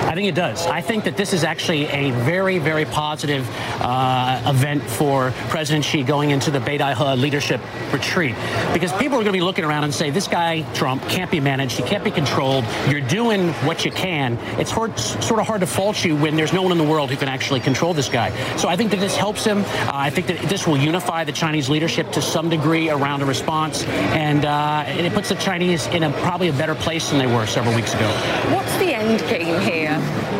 [0.08, 0.66] I think it does.
[0.66, 3.48] I think that this is actually a very, very positive
[3.80, 7.62] uh, event for President Xi going into the Beidaihe leadership
[7.94, 8.34] retreat
[8.74, 11.40] because people are going to be looking around and say, this guy, Trump, can't be
[11.40, 11.78] managed.
[11.78, 12.66] He can't be controlled.
[12.90, 14.36] You're doing what you can.
[14.60, 17.08] It's hard, sort of hard to fault you when there's no one in the world
[17.08, 18.28] who can actually control this guy.
[18.56, 19.60] So I think that this helps him.
[19.60, 23.24] Uh, I think that this will unify the Chinese leadership to some degree around a
[23.24, 27.18] response, and, uh, and it puts the Chinese in a probably a better place than
[27.18, 28.08] they were several weeks ago.
[28.54, 30.35] What's the end game here?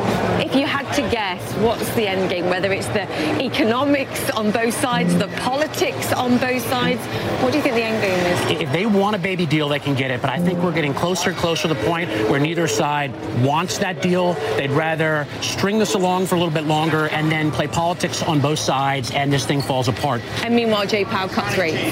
[0.47, 2.47] If you had to guess, what's the end game?
[2.47, 3.03] Whether it's the
[3.45, 7.01] economics on both sides, the politics on both sides,
[7.43, 8.63] what do you think the end game is?
[8.63, 10.21] If they want a baby deal, they can get it.
[10.21, 13.79] But I think we're getting closer and closer to the point where neither side wants
[13.79, 14.35] that deal.
[14.57, 18.41] They'd rather string this along for a little bit longer and then play politics on
[18.41, 20.23] both sides, and this thing falls apart.
[20.45, 21.91] And meanwhile, Jay Powell cuts rates.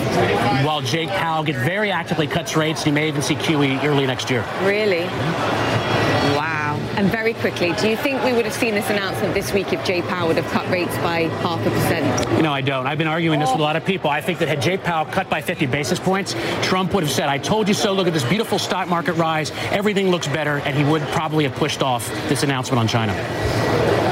[0.64, 4.30] While Jake Powell get very actively cuts rates, you may even see QE early next
[4.30, 4.44] year.
[4.62, 5.08] Really?
[7.04, 9.84] And very quickly, do you think we would have seen this announcement this week if
[9.84, 12.40] Jay Powell would have cut rates by half a percent?
[12.40, 12.86] No, I don't.
[12.86, 14.08] I've been arguing this with a lot of people.
[14.08, 17.28] I think that had Jay Powell cut by 50 basis points, Trump would have said,
[17.28, 17.92] I told you so.
[17.92, 19.50] Look at this beautiful stock market rise.
[19.70, 20.60] Everything looks better.
[20.60, 24.03] And he would probably have pushed off this announcement on China.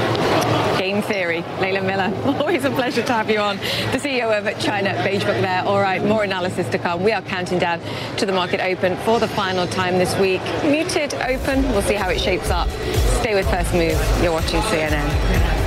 [1.02, 1.42] Theory.
[1.60, 3.56] Leland Miller, always a pleasure to have you on.
[3.56, 5.62] The CEO of China Beige Book there.
[5.64, 7.02] All right, more analysis to come.
[7.02, 7.80] We are counting down
[8.16, 10.42] to the market open for the final time this week.
[10.64, 11.62] Muted open.
[11.72, 12.68] We'll see how it shapes up.
[13.20, 13.98] Stay with First Move.
[14.22, 15.61] You're watching CNN.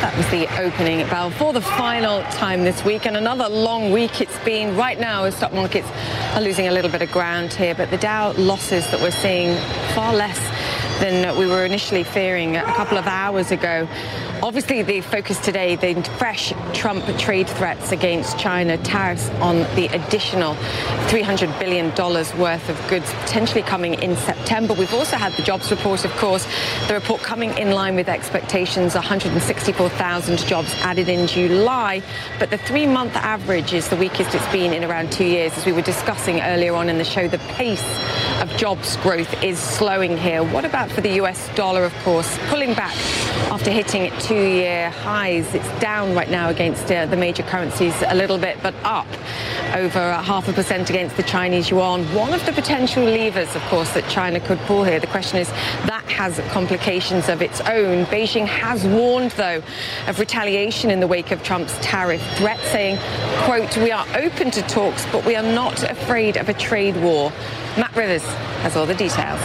[0.00, 3.04] That was the opening bell for the final time this week.
[3.04, 4.74] And another long week it's been.
[4.74, 5.86] Right now, stock markets
[6.34, 9.54] are losing a little bit of ground here, but the Dow losses that we're seeing
[9.94, 10.38] far less
[11.00, 13.86] than we were initially fearing a couple of hours ago.
[14.42, 20.54] Obviously, the focus today, the fresh Trump trade threats against China, tariffs on the additional
[21.10, 21.88] $300 billion
[22.40, 24.72] worth of goods potentially coming in September.
[24.72, 26.46] We've also had the jobs report, of course,
[26.88, 32.02] the report coming in line with expectations, 164,000 jobs added in July.
[32.38, 35.52] But the three-month average is the weakest it's been in around two years.
[35.58, 37.84] As we were discussing earlier on in the show, the pace
[38.40, 40.42] of jobs growth is slowing here.
[40.42, 42.96] What about for the US dollar, of course, pulling back
[43.50, 45.52] after hitting it two-year highs.
[45.56, 49.08] It's down right now against uh, the major currencies a little bit, but up
[49.74, 52.04] over half a percent against the Chinese yuan.
[52.14, 55.00] One of the potential levers, of course, that China could pull here.
[55.00, 55.48] The question is
[55.88, 58.04] that has complications of its own.
[58.06, 59.64] Beijing has warned, though,
[60.06, 62.98] of retaliation in the wake of Trump's tariff threat, saying,
[63.46, 67.32] quote, we are open to talks, but we are not afraid of a trade war.
[67.76, 68.22] Matt Rivers
[68.62, 69.40] has all the details.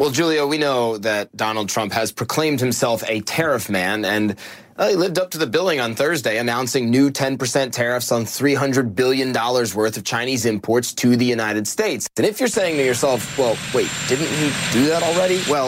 [0.00, 4.34] Well, Julia, we know that Donald Trump has proclaimed himself a tariff man, and
[4.78, 8.94] uh, he lived up to the billing on Thursday, announcing new 10% tariffs on $300
[8.94, 12.08] billion worth of Chinese imports to the United States.
[12.16, 15.42] And if you're saying to yourself, well, wait, didn't he do that already?
[15.50, 15.66] Well,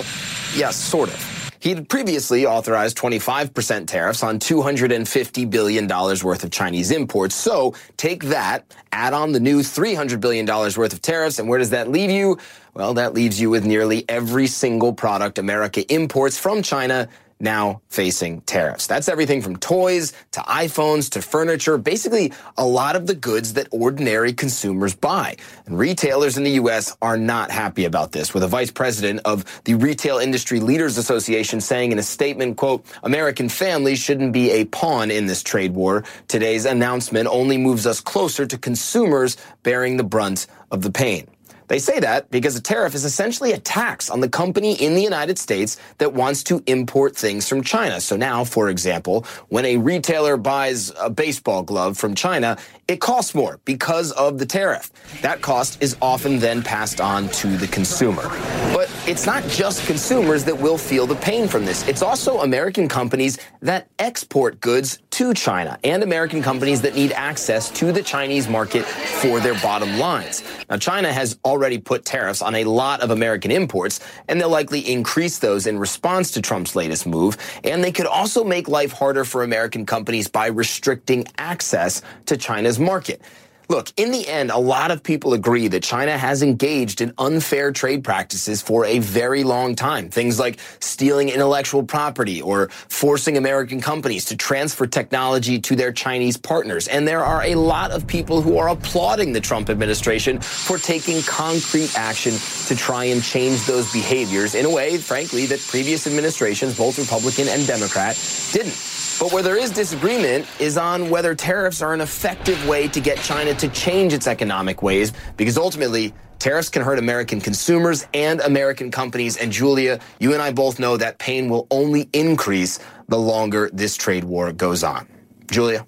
[0.57, 1.32] yes, sort of.
[1.63, 7.37] He'd previously authorized 25% tariffs on $250 billion worth of Chinese imports.
[7.37, 11.71] So take that, add on the new $300 billion worth of tariffs, and where does
[11.71, 12.37] that leave you?
[12.75, 17.09] Well, that leaves you with nearly every single product America imports from China
[17.43, 18.87] now facing tariffs.
[18.87, 23.69] That's everything from toys to iPhones to furniture, basically a lot of the goods that
[23.71, 25.37] ordinary consumers buy.
[25.67, 26.97] And retailers in the U.S.
[27.03, 31.61] are not happy about this, with a vice president of the Retail Industry Leaders Association
[31.61, 36.05] saying in a statement, quote, American families shouldn't be a pawn in this trade war.
[36.29, 41.27] Today's announcement only moves us closer to consumers bearing the brunt of the pain.
[41.73, 45.01] They say that because a tariff is essentially a tax on the company in the
[45.01, 47.99] United States that wants to import things from China.
[47.99, 52.59] So now, for example, when a retailer buys a baseball glove from China,
[52.89, 54.91] it costs more because of the tariff.
[55.23, 58.29] That cost is often then passed on to the consumer.
[58.75, 61.89] But it's not just consumers that will feel the pain from this.
[61.89, 67.71] It's also American companies that export goods to China and American companies that need access
[67.71, 70.43] to the Chinese market for their bottom lines.
[70.69, 74.81] Now, China has already put tariffs on a lot of American imports, and they'll likely
[74.81, 77.37] increase those in response to Trump's latest move.
[77.63, 82.81] And they could also make life harder for American companies by restricting access to China's
[82.81, 83.23] market.
[83.69, 87.73] Look, in the end, a lot of people agree that China has engaged in unfair
[87.73, 90.11] trade practices for a very long time.
[90.11, 96.37] Things like stealing intellectual property or forcing American companies to transfer technology to their Chinese
[96.37, 96.89] partners.
[96.89, 101.23] And there are a lot of people who are applauding the Trump administration for taking
[101.23, 102.35] concrete action
[102.67, 107.49] to try and change those behaviors in a way, frankly, that previous administrations, both Republican
[107.49, 108.17] and Democrat,
[108.53, 108.77] didn't.
[109.23, 113.19] But where there is disagreement is on whether tariffs are an effective way to get
[113.19, 118.91] China to change its economic ways, because ultimately, tariffs can hurt American consumers and American
[118.91, 119.37] companies.
[119.37, 123.97] And Julia, you and I both know that pain will only increase the longer this
[123.97, 125.07] trade war goes on.
[125.53, 125.87] Julia?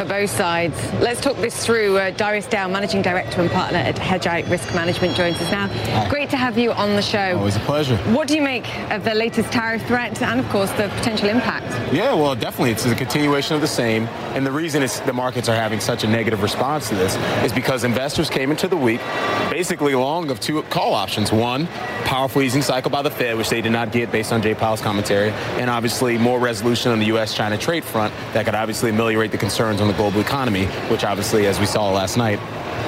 [0.00, 0.74] For both sides.
[0.94, 1.98] Let's talk this through.
[1.98, 5.66] Uh, Darius Dale, Managing Director and Partner at Hedgeye Risk Management, joins us now.
[5.66, 6.08] Hi.
[6.08, 7.36] Great to have you on the show.
[7.36, 7.98] Always a pleasure.
[8.14, 11.66] What do you make of the latest tariff threat and, of course, the potential impact?
[11.92, 12.70] Yeah, well, definitely.
[12.70, 14.06] It's a continuation of the same.
[14.32, 17.52] And the reason it's, the markets are having such a negative response to this is
[17.52, 19.02] because investors came into the week
[19.50, 21.30] basically long of two call options.
[21.30, 21.66] One,
[22.04, 24.80] powerful easing cycle by the Fed, which they did not get based on Jay Powell's
[24.80, 29.38] commentary, and obviously more resolution on the U.S.-China trade front that could obviously ameliorate the
[29.38, 32.38] concerns on the global economy, which obviously, as we saw last night,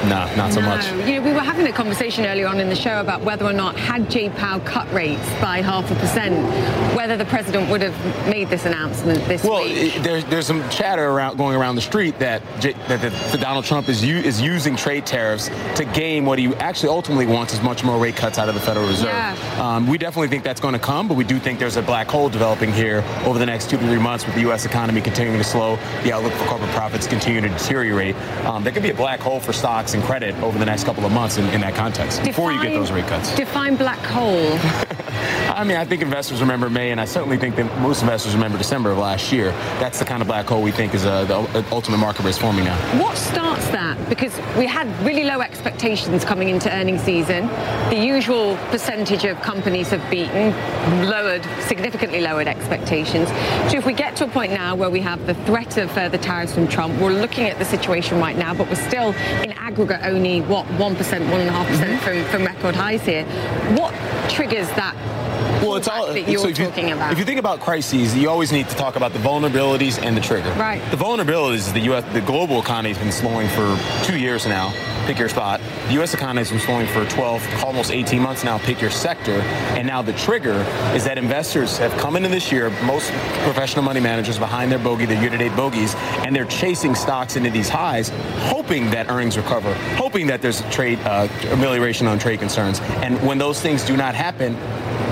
[0.05, 0.67] no, not so no.
[0.69, 0.87] much.
[1.07, 3.53] You know, we were having a conversation earlier on in the show about whether or
[3.53, 6.35] not had Jay Powell cut rates by half a percent,
[6.97, 9.95] whether the president would have made this announcement this well, week.
[9.95, 13.65] Well, there's there's some chatter around going around the street that J, that, that Donald
[13.65, 17.85] Trump is is using trade tariffs to gain what he actually ultimately wants is much
[17.85, 19.09] more rate cuts out of the Federal Reserve.
[19.09, 19.37] Yeah.
[19.61, 22.09] Um, we definitely think that's going to come, but we do think there's a black
[22.09, 24.65] hole developing here over the next two to three months with the U.S.
[24.65, 28.17] economy continuing to slow, the outlook for corporate profits continuing to deteriorate.
[28.45, 31.05] Um, there could be a black hole for stocks taxing credit over the next couple
[31.05, 33.35] of months in, in that context define, before you get those rate cuts.
[33.35, 34.59] Define black hole.
[35.55, 38.57] I mean, I think investors remember May, and I certainly think that most investors remember
[38.57, 39.51] December of last year.
[39.79, 42.65] That's the kind of black hole we think is uh, the ultimate market risk forming
[42.65, 42.77] now.
[43.01, 43.99] What starts that?
[44.09, 47.49] Because we had really low expectations coming into earnings season.
[47.91, 50.53] The usual percentage of companies have beaten,
[51.09, 53.29] lowered, significantly lowered expectations.
[53.71, 56.19] So if we get to a point now where we have the threat of further
[56.19, 60.07] tariffs from Trump, we're looking at the situation right now, but we're still in aggregate
[60.07, 61.99] only, what, 1%, 1.5% mm-hmm.
[61.99, 63.25] from, from record highs here.
[63.77, 63.95] What
[64.31, 64.95] triggers that
[65.62, 67.12] well, it's all that you're so talking you, about.
[67.12, 70.20] If you think about crises, you always need to talk about the vulnerabilities and the
[70.20, 70.51] trigger.
[70.53, 70.83] Right.
[70.90, 72.05] The vulnerabilities is the U.S.
[72.12, 74.72] The global economy has been slowing for two years now.
[75.07, 75.61] Pick your spot.
[75.88, 76.14] The U.S.
[76.14, 78.59] economy has been slowing for 12, almost 18 months now.
[78.59, 79.40] Pick your sector.
[79.77, 80.55] And now the trigger
[80.94, 83.11] is that investors have come into this year, most
[83.44, 85.94] professional money managers behind their bogey, their year-to-date bogeys,
[86.25, 88.11] and they're chasing stocks into these highs,
[88.44, 92.81] hoping that earnings recover, hoping that there's trade uh, amelioration on trade concerns.
[93.03, 94.57] And when those things do not happen,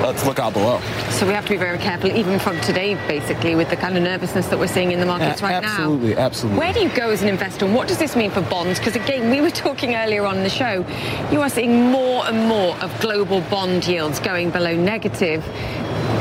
[0.02, 0.80] let's look out below.
[1.10, 4.02] So we have to be very careful, even from today, basically, with the kind of
[4.02, 6.20] nervousness that we're seeing in the markets right absolutely, now.
[6.20, 6.58] Absolutely, absolutely.
[6.58, 8.78] Where do you go as an investor, and what does this mean for bonds?
[8.78, 10.84] Because again, we were talking earlier on in the show,
[11.30, 15.44] you are seeing more and more of global bond yields going below negative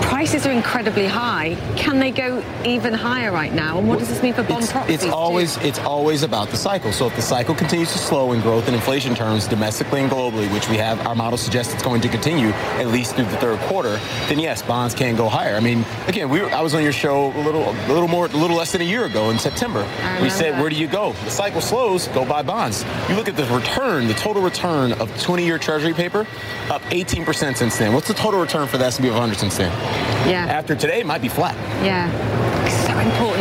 [0.09, 1.55] prices are incredibly high.
[1.77, 3.77] Can they go even higher right now?
[3.77, 4.73] And what does this mean for bond it's?
[4.89, 5.67] It's always too?
[5.67, 6.91] it's always about the cycle.
[6.91, 10.51] So if the cycle continues to slow in growth and inflation terms domestically and globally,
[10.51, 13.59] which we have our model suggests it's going to continue at least through the third
[13.61, 15.55] quarter, then yes, bonds can go higher.
[15.55, 18.25] I mean, again, we were, I was on your show a little a little more
[18.25, 19.87] a little less than a year ago in September.
[20.23, 21.13] We said, where do you go?
[21.13, 22.83] The cycle slows, go buy bonds.
[23.09, 26.25] You look at the return, the total return of 20-year Treasury paper,
[26.71, 27.93] up 18% since then.
[27.93, 29.98] What's the total return for the S&P 500 since then?
[30.29, 30.45] Yeah.
[30.45, 31.55] After today, it might be flat.
[31.83, 32.38] Yeah.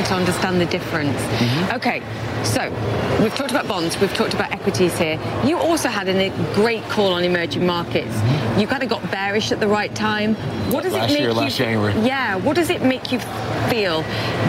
[0.08, 1.20] It's so important to understand the difference.
[1.20, 1.76] Mm-hmm.
[1.76, 2.02] Okay,
[2.42, 5.20] so we've talked about bonds, we've talked about equities here.
[5.44, 8.14] You also had a great call on emerging markets.
[8.14, 8.60] Mm-hmm.
[8.60, 10.34] You kind of got bearish at the right time.
[10.72, 11.34] What does last it make year, you?
[11.34, 11.92] Last January.
[12.00, 12.36] Yeah.
[12.36, 13.18] What does it make you
[13.68, 14.02] feel,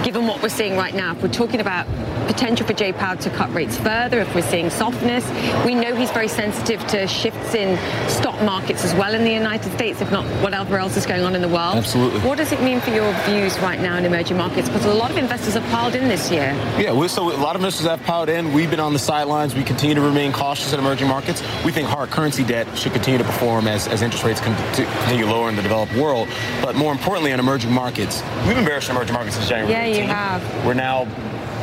[0.04, 1.12] given what we're seeing right now?
[1.12, 1.86] If we're talking about
[2.28, 5.26] potential for Jay Powell to cut rates further, if we're seeing softness,
[5.66, 7.78] we know he's very sensitive to shifts in
[8.10, 11.36] stock markets as well in the United States, if not whatever else is going on
[11.36, 11.76] in the world.
[11.76, 12.20] Absolutely.
[12.22, 14.70] What does it mean for your views right now in emerging markets?
[14.70, 16.52] Because a lot of investors have piled in this year.
[16.78, 18.54] Yeah, so a lot of investors have piled in.
[18.54, 19.56] We've been on the sidelines.
[19.56, 21.42] We continue to remain cautious in emerging markets.
[21.64, 25.50] We think hard currency debt should continue to perform as, as interest rates continue lower
[25.50, 26.28] in the developed world.
[26.62, 29.72] But more importantly, in emerging markets, we've been bearish in emerging markets since January.
[29.72, 30.02] Yeah, 18.
[30.02, 30.66] you have.
[30.66, 31.08] We're now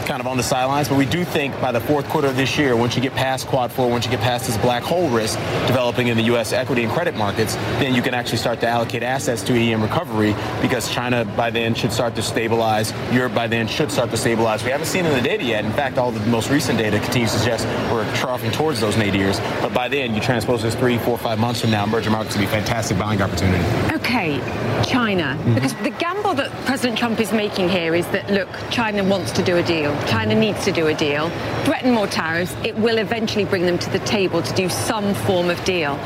[0.06, 2.56] kind of on the sidelines, but we do think by the fourth quarter of this
[2.56, 5.38] year, once you get past Quad 4, once you get past this black hole risk
[5.66, 6.52] developing in the U.S.
[6.52, 10.34] equity and credit markets, then you can actually start to allocate assets to EM recovery
[10.62, 12.92] because China by then should start to stabilize.
[13.12, 14.62] Europe by then should start to stabilize.
[14.62, 15.64] We haven't seen in the data yet.
[15.64, 19.40] In fact, all the most recent data continues to suggest we're troughing towards those nadirs.
[19.60, 22.42] But by then, you transpose this three, four, five months from now, emerging markets will
[22.42, 23.64] be a fantastic buying opportunity.
[23.94, 24.38] Okay,
[24.84, 25.36] China.
[25.36, 25.54] Mm-hmm.
[25.54, 29.42] Because the gamble that President Trump is making here is that, look, China wants to
[29.42, 29.95] do a deal.
[30.06, 31.30] China needs to do a deal,
[31.64, 35.50] threaten more tariffs, it will eventually bring them to the table to do some form
[35.50, 35.98] of deal.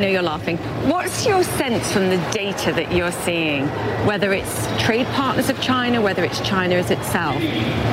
[0.00, 0.56] I know you're laughing.
[0.88, 3.66] What's your sense from the data that you're seeing,
[4.06, 7.36] whether it's trade partners of China, whether it's China as itself?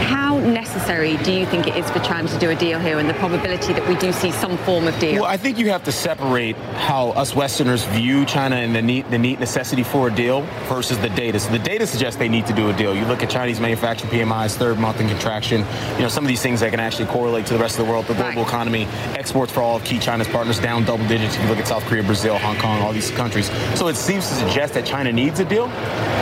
[0.08, 3.10] How necessary do you think it is for China to do a deal here and
[3.10, 5.22] the probability that we do see some form of deal?
[5.22, 9.12] Well, I think you have to separate how us Westerners view China and the neat,
[9.12, 11.41] the neat necessity for a deal versus the data.
[11.41, 12.96] So the data suggests they need to do a deal.
[12.96, 15.65] You look at Chinese manufacturing PMIs, third month in contraction,
[15.96, 17.91] you know, some of these things that can actually correlate to the rest of the
[17.91, 18.48] world, the global right.
[18.48, 18.86] economy,
[19.17, 21.36] exports for all of key China's partners down double digits.
[21.36, 23.49] If you look at South Korea, Brazil, Hong Kong, all these countries.
[23.77, 25.67] So it seems to suggest that China needs a deal.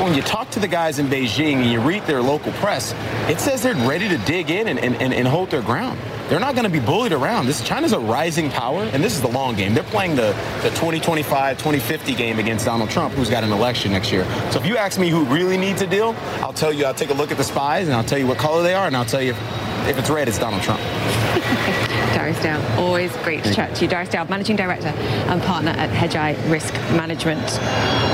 [0.04, 2.94] When you talk to the guys in Beijing and you read their local press,
[3.30, 6.00] it says they're ready to dig in and, and, and hold their ground.
[6.28, 7.46] They're not going to be bullied around.
[7.46, 9.76] This China's a rising power, and this is the long game.
[9.76, 14.12] They're playing the, the 2025, 2050 game against Donald Trump, who's got an election next
[14.12, 14.26] year.
[14.52, 17.12] So if you ask me who really needs a deal, I'll tell you, I'll take
[17.12, 19.06] a look at the spies, and I'll tell you what color they are, and I'll
[19.06, 20.82] tell you if, if it's red, it's Donald Trump.
[22.16, 23.90] Darius Dale, always great to chat to you.
[23.90, 27.60] Darius Dale, Managing Director and Partner at Hedgeye Risk Management.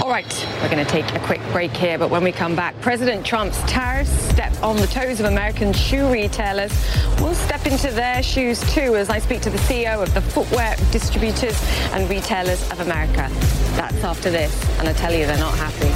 [0.04, 2.74] All right, we're going to take a quick break here, but when we come back,
[2.82, 6.74] President Trump's tariffs step on the toes of American shoe retailers.
[7.20, 10.76] We'll step into their shoes too as I speak to the CEO of the Footwear
[10.92, 11.62] Distributors
[11.92, 13.30] and Retailers of America.
[13.76, 15.91] That's after this, and I tell you, they're not happy.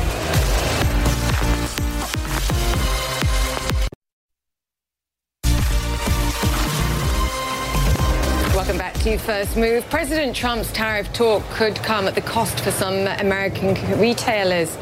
[9.05, 9.87] To First Move.
[9.91, 14.79] President Trump's tariff talk could come at the cost for some American retailers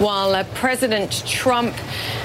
[0.00, 1.74] while uh, President Trump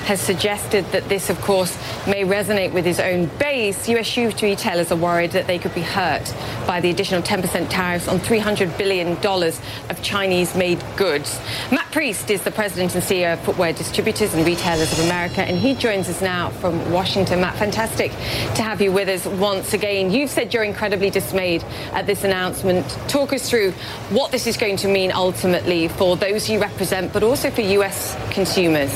[0.05, 1.75] has suggested that this, of course,
[2.07, 4.05] may resonate with his own base, U.S.
[4.05, 6.33] shoe retailers are worried that they could be hurt
[6.65, 11.39] by the additional 10% tariffs on $300 billion of Chinese-made goods.
[11.69, 15.57] Matt Priest is the president and CEO of Footwear Distributors and Retailers of America, and
[15.57, 17.41] he joins us now from Washington.
[17.41, 18.11] Matt, fantastic
[18.55, 20.11] to have you with us once again.
[20.11, 22.87] You've said you're incredibly dismayed at this announcement.
[23.09, 23.71] Talk us through
[24.11, 28.15] what this is going to mean ultimately for those you represent, but also for U.S.
[28.31, 28.91] consumers.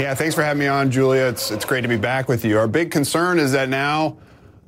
[0.00, 1.22] Yeah, thanks for having me on, Julia.
[1.22, 2.58] It's, it's great to be back with you.
[2.58, 4.16] Our big concern is that now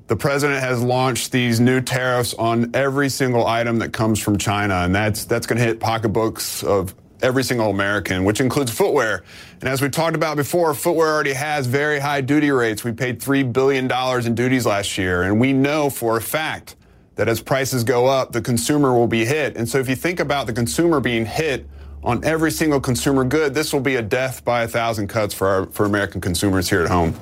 [0.06, 4.74] the president has launched these new tariffs on every single item that comes from China,
[4.74, 9.24] and that's that's going to hit pocketbooks of every single American, which includes footwear.
[9.60, 12.84] And as we talked about before, footwear already has very high duty rates.
[12.84, 13.90] We paid $3 billion
[14.26, 16.76] in duties last year, and we know for a fact
[17.16, 19.56] that as prices go up, the consumer will be hit.
[19.56, 21.66] And so if you think about the consumer being hit
[22.06, 25.48] on every single consumer good, this will be a death by a thousand cuts for,
[25.48, 27.12] our, for American consumers here at home.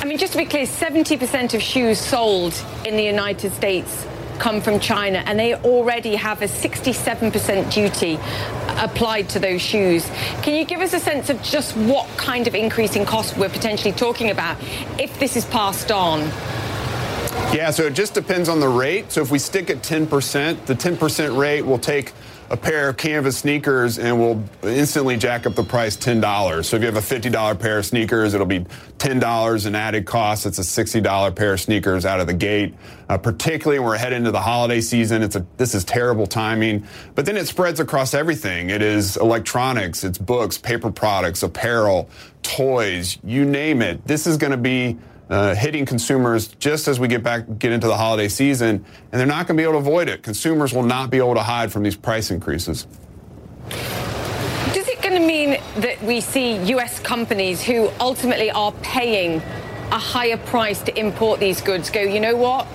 [0.00, 4.04] I mean, just to be clear, 70% of shoes sold in the United States
[4.38, 8.18] come from China, and they already have a 67% duty
[8.82, 10.08] applied to those shoes.
[10.42, 13.48] Can you give us a sense of just what kind of increase in cost we're
[13.48, 14.56] potentially talking about
[14.98, 16.20] if this is passed on?
[17.52, 19.10] Yeah, so it just depends on the rate.
[19.10, 22.12] So if we stick at 10%, the 10% rate will take
[22.50, 26.64] a pair of canvas sneakers and will instantly jack up the price $10.
[26.64, 28.60] So if you have a $50 pair of sneakers, it'll be
[28.98, 30.46] $10 in added cost.
[30.46, 32.74] It's a $60 pair of sneakers out of the gate.
[33.08, 36.86] Uh, particularly when we're heading into the holiday season, it's a, this is terrible timing.
[37.14, 38.70] But then it spreads across everything.
[38.70, 42.08] It is electronics, it's books, paper products, apparel,
[42.42, 44.06] toys, you name it.
[44.06, 44.98] This is going to be
[45.30, 49.26] uh, hitting consumers just as we get back get into the holiday season, and they're
[49.26, 50.22] not going to be able to avoid it.
[50.22, 52.86] Consumers will not be able to hide from these price increases.
[53.68, 57.00] Does it going to mean that we see U.S.
[57.00, 59.42] companies who ultimately are paying
[59.90, 62.66] a higher price to import these goods go, you know what?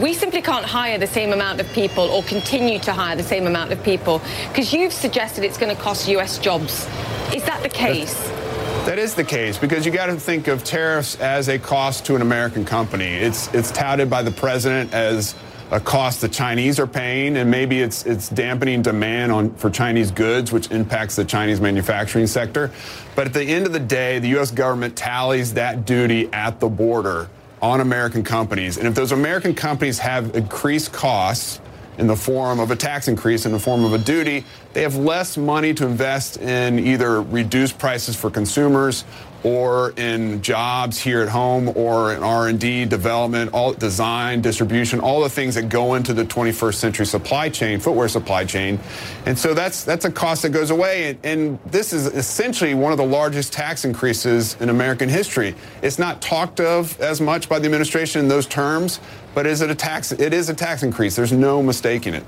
[0.00, 3.46] we simply can't hire the same amount of people or continue to hire the same
[3.46, 6.88] amount of people because you've suggested it's going to cost US jobs.
[7.32, 8.14] Is that the case?
[8.14, 8.43] That's-
[8.86, 12.16] that is the case because you got to think of tariffs as a cost to
[12.16, 13.06] an American company.
[13.06, 15.34] It's it's touted by the president as
[15.70, 20.10] a cost the Chinese are paying, and maybe it's it's dampening demand on for Chinese
[20.10, 22.70] goods, which impacts the Chinese manufacturing sector.
[23.16, 24.50] But at the end of the day, the U.S.
[24.50, 27.30] government tallies that duty at the border
[27.62, 31.58] on American companies, and if those American companies have increased costs
[31.98, 34.96] in the form of a tax increase, in the form of a duty, they have
[34.96, 39.04] less money to invest in either reduced prices for consumers
[39.44, 45.28] or in jobs here at home or in R&D, development, all design, distribution, all the
[45.28, 48.80] things that go into the 21st century supply chain, footwear supply chain.
[49.26, 52.90] And so that's that's a cost that goes away and, and this is essentially one
[52.90, 55.54] of the largest tax increases in American history.
[55.82, 58.98] It's not talked of as much by the administration in those terms,
[59.34, 61.16] but is it a tax it is a tax increase.
[61.16, 62.24] There's no mistaking it.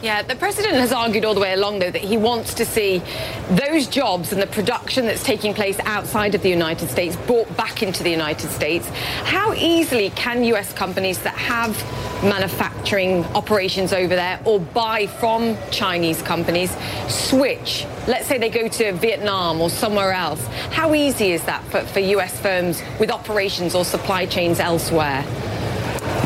[0.00, 3.02] Yeah, the president has argued all the way along, though, that he wants to see
[3.50, 7.82] those jobs and the production that's taking place outside of the United States brought back
[7.82, 8.88] into the United States.
[9.24, 11.76] How easily can US companies that have
[12.22, 16.76] manufacturing operations over there or buy from Chinese companies
[17.08, 17.84] switch?
[18.06, 20.46] Let's say they go to Vietnam or somewhere else.
[20.70, 25.24] How easy is that for, for US firms with operations or supply chains elsewhere?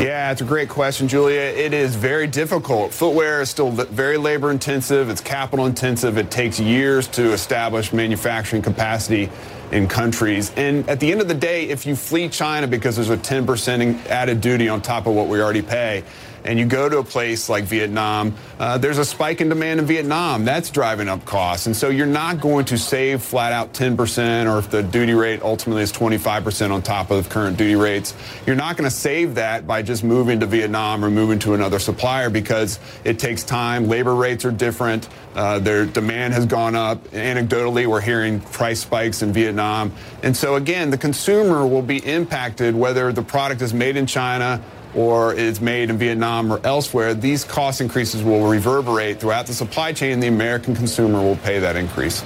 [0.03, 1.39] Yeah, it's a great question, Julia.
[1.39, 2.93] It is very difficult.
[2.93, 6.17] Footwear is still very labor intensive, it's capital intensive.
[6.17, 9.29] It takes years to establish manufacturing capacity
[9.71, 10.51] in countries.
[10.57, 14.07] And at the end of the day, if you flee China because there's a 10%
[14.07, 16.03] added duty on top of what we already pay,
[16.45, 19.85] and you go to a place like Vietnam, uh, there's a spike in demand in
[19.85, 20.45] Vietnam.
[20.45, 21.67] That's driving up costs.
[21.67, 25.41] And so you're not going to save flat out 10%, or if the duty rate
[25.41, 28.13] ultimately is 25% on top of current duty rates,
[28.45, 31.79] you're not going to save that by just moving to Vietnam or moving to another
[31.79, 33.87] supplier because it takes time.
[33.87, 35.07] Labor rates are different.
[35.35, 37.03] Uh, their demand has gone up.
[37.09, 39.91] Anecdotally, we're hearing price spikes in Vietnam.
[40.21, 44.61] And so, again, the consumer will be impacted whether the product is made in China
[44.95, 49.93] or is made in Vietnam or elsewhere, these cost increases will reverberate throughout the supply
[49.93, 52.23] chain, and the American consumer will pay that increase.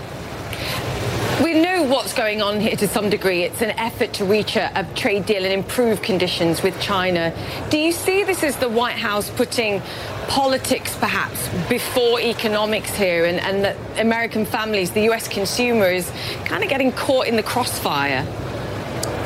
[1.43, 3.43] We know what's going on here to some degree.
[3.43, 7.31] It's an effort to reach a, a, trade deal and improve conditions with China.
[7.69, 9.83] Do you see this as the White House putting
[10.27, 16.11] politics perhaps before economics here and, and that American families, the US consumer, is
[16.45, 18.25] kind of getting caught in the crossfire?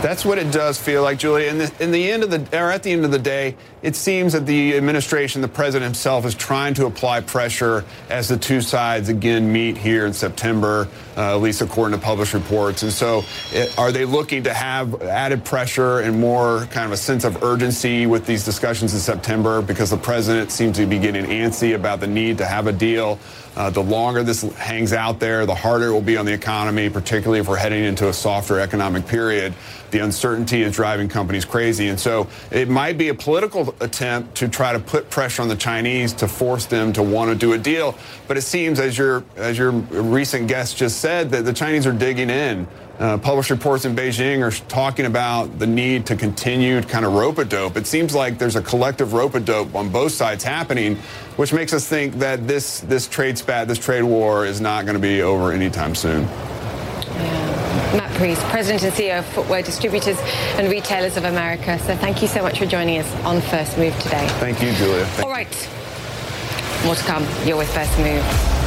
[0.02, 1.52] That's what it does feel like, Julia.
[1.52, 3.96] In the, in the end of the, or at the end of the day, it
[3.96, 8.62] seems that the administration, the president himself, is trying to apply pressure as the two
[8.62, 12.82] sides again meet here in September, uh, at least according to published reports.
[12.82, 13.24] And so,
[13.54, 17.44] it, are they looking to have added pressure and more kind of a sense of
[17.44, 22.00] urgency with these discussions in September because the president seems to be getting antsy about
[22.00, 23.20] the need to have a deal?
[23.56, 26.90] Uh, the longer this hangs out there, the harder it will be on the economy,
[26.90, 29.54] particularly if we're heading into a softer economic period.
[29.92, 31.90] The uncertainty is driving companies crazy.
[31.90, 35.56] And so it might be a political attempt to try to put pressure on the
[35.56, 37.96] Chinese to force them to want to do a deal.
[38.28, 41.94] But it seems, as your, as your recent guest just said, that the Chinese are
[41.94, 42.68] digging in.
[43.00, 47.40] Uh, published reports in Beijing are talking about the need to continue kind of rope
[47.40, 47.76] a dope.
[47.76, 50.98] It seems like there's a collective rope a dope on both sides happening,
[51.36, 54.94] which makes us think that this this trade spat, this trade war, is not going
[54.94, 56.28] to be over anytime soon.
[58.22, 60.16] Priest, President and CEO of Footwear Distributors
[60.60, 61.80] and Retailers of America.
[61.80, 64.28] So thank you so much for joining us on First Move today.
[64.34, 65.06] Thank you, Julia.
[65.06, 65.70] Thank All right.
[66.86, 67.26] More to come.
[67.48, 68.61] You're with First Move.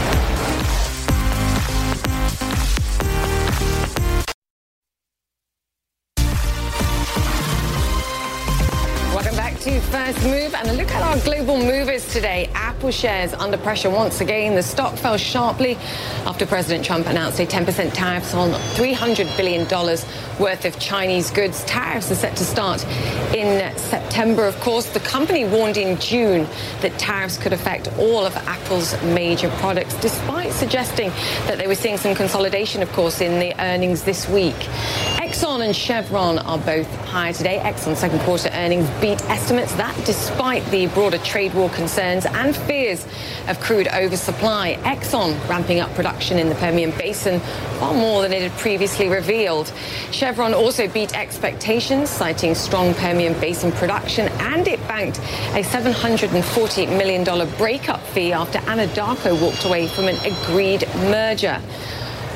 [9.95, 12.51] First Move and a look at our global movers today.
[12.53, 14.57] Apple shares under pressure once again.
[14.57, 15.76] The stock fell sharply
[16.26, 19.68] after President Trump announced a 10% tariffs on $300 billion
[20.40, 21.62] worth of Chinese goods.
[21.66, 22.84] Tariffs are set to start
[23.32, 24.86] in September, of course.
[24.86, 26.49] The company warned in June
[26.80, 31.11] that tariffs could affect all of Apple's major products, despite suggesting
[31.47, 34.57] that they were seeing some consolidation, of course, in the earnings this week.
[35.34, 37.59] Exxon and Chevron are both higher today.
[37.59, 39.74] Exxon second quarter earnings beat estimates.
[39.74, 43.07] That despite the broader trade war concerns and fears
[43.49, 44.76] of crude oversupply.
[44.82, 47.41] Exxon ramping up production in the Permian Basin
[47.78, 49.72] far more than it had previously revealed.
[50.11, 57.24] Chevron also beat expectations, citing strong Permian Basin production, and it banked a $740 million
[57.57, 61.61] breakup fee after Anadarko walked away from an agreed merger.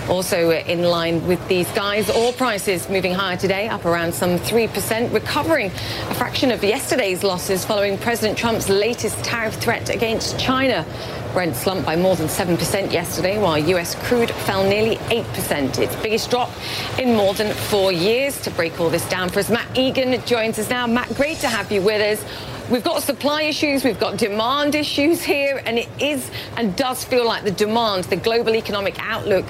[0.09, 5.13] Also in line with these guys, oil prices moving higher today, up around some 3%,
[5.13, 10.87] recovering a fraction of yesterday's losses following President Trump's latest tariff threat against China.
[11.35, 13.95] Brent slumped by more than 7% yesterday, while U.S.
[14.07, 16.51] crude fell nearly 8%, its biggest drop
[16.99, 18.41] in more than four years.
[18.43, 20.87] To break all this down for us, Matt Egan joins us now.
[20.87, 22.58] Matt, great to have you with us.
[22.71, 27.25] We've got supply issues, we've got demand issues here, and it is and does feel
[27.25, 29.47] like the demand, the global economic outlook,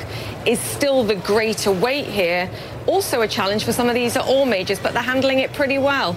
[0.47, 2.49] is still the greater weight here.
[2.87, 5.79] Also, a challenge for some of these are all majors, but they're handling it pretty
[5.79, 6.14] well.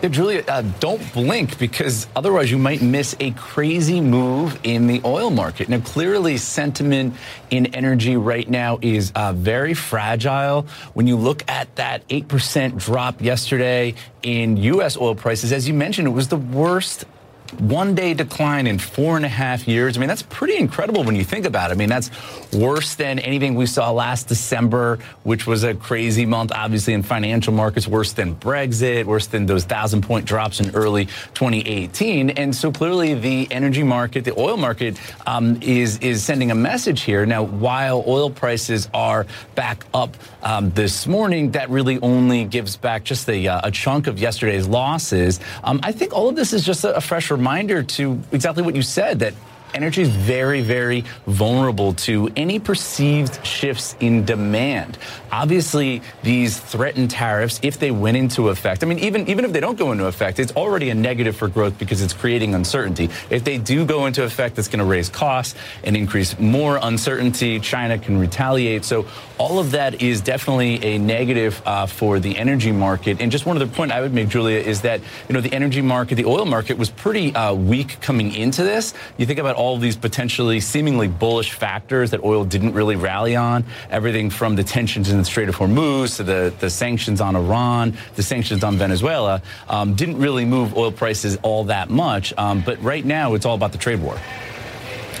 [0.00, 5.00] Yeah, Julia, uh, don't blink because otherwise you might miss a crazy move in the
[5.04, 5.68] oil market.
[5.68, 7.16] Now, clearly, sentiment
[7.50, 10.68] in energy right now is uh, very fragile.
[10.94, 14.96] When you look at that 8% drop yesterday in U.S.
[14.96, 17.04] oil prices, as you mentioned, it was the worst
[17.52, 19.96] one day decline in four and a half years.
[19.96, 21.74] I mean, that's pretty incredible when you think about it.
[21.74, 22.10] I mean, that's
[22.52, 27.52] worse than anything we saw last December, which was a crazy month, obviously, in financial
[27.52, 32.30] markets, worse than Brexit, worse than those thousand point drops in early 2018.
[32.30, 37.02] And so clearly the energy market, the oil market, um, is, is sending a message
[37.02, 37.26] here.
[37.26, 43.04] Now, while oil prices are back up um, this morning, that really only gives back
[43.04, 45.40] just a, uh, a chunk of yesterday's losses.
[45.64, 48.74] Um, I think all of this is just a, a fresh reminder to exactly what
[48.74, 49.32] you said that
[49.74, 54.98] energy is very, very vulnerable to any perceived shifts in demand.
[55.30, 59.60] Obviously, these threatened tariffs, if they went into effect, I mean, even, even if they
[59.60, 63.10] don't go into effect, it's already a negative for growth because it's creating uncertainty.
[63.30, 65.54] If they do go into effect, it's going to raise costs
[65.84, 67.60] and increase more uncertainty.
[67.60, 68.84] China can retaliate.
[68.84, 69.06] So
[69.38, 73.20] all of that is definitely a negative uh, for the energy market.
[73.20, 75.82] And just one other point I would make, Julia, is that, you know, the energy
[75.82, 78.94] market, the oil market was pretty uh, weak coming into this.
[79.16, 83.64] You think about all these potentially seemingly bullish factors that oil didn't really rally on,
[83.90, 87.98] everything from the tensions in the Strait of Hormuz to the, the sanctions on Iran,
[88.14, 92.32] the sanctions on Venezuela, um, didn't really move oil prices all that much.
[92.38, 94.16] Um, but right now, it's all about the trade war.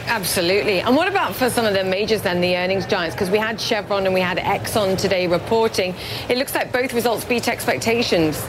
[0.08, 0.80] Absolutely.
[0.80, 3.14] And what about for some of the majors then, the earnings giants?
[3.14, 5.94] Because we had Chevron and we had Exxon today reporting.
[6.30, 8.40] It looks like both results beat expectations.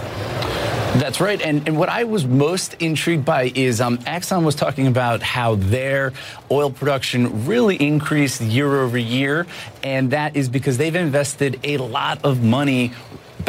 [0.96, 1.40] That's right.
[1.42, 5.56] And, and what I was most intrigued by is um, Exxon was talking about how
[5.56, 6.14] their
[6.50, 9.46] oil production really increased year over year.
[9.84, 12.94] And that is because they've invested a lot of money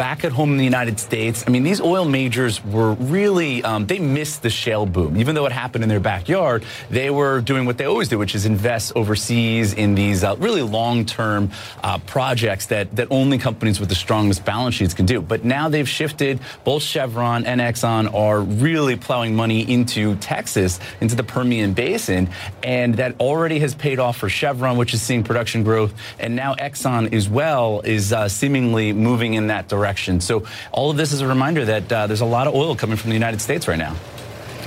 [0.01, 3.85] back at home in the United States, I mean, these oil majors were really, um,
[3.85, 5.15] they missed the shale boom.
[5.15, 8.33] Even though it happened in their backyard, they were doing what they always do, which
[8.33, 11.51] is invest overseas in these uh, really long term
[11.83, 15.21] uh, projects that, that only companies with the strongest balance sheets can do.
[15.21, 16.39] But now they've shifted.
[16.63, 22.27] Both Chevron and Exxon are really plowing money into Texas, into the Permian Basin.
[22.63, 25.93] And that already has paid off for Chevron, which is seeing production growth.
[26.17, 29.90] And now Exxon as well is uh, seemingly moving in that direction.
[30.21, 32.97] So all of this is a reminder that uh, there's a lot of oil coming
[32.97, 33.95] from the United States right now.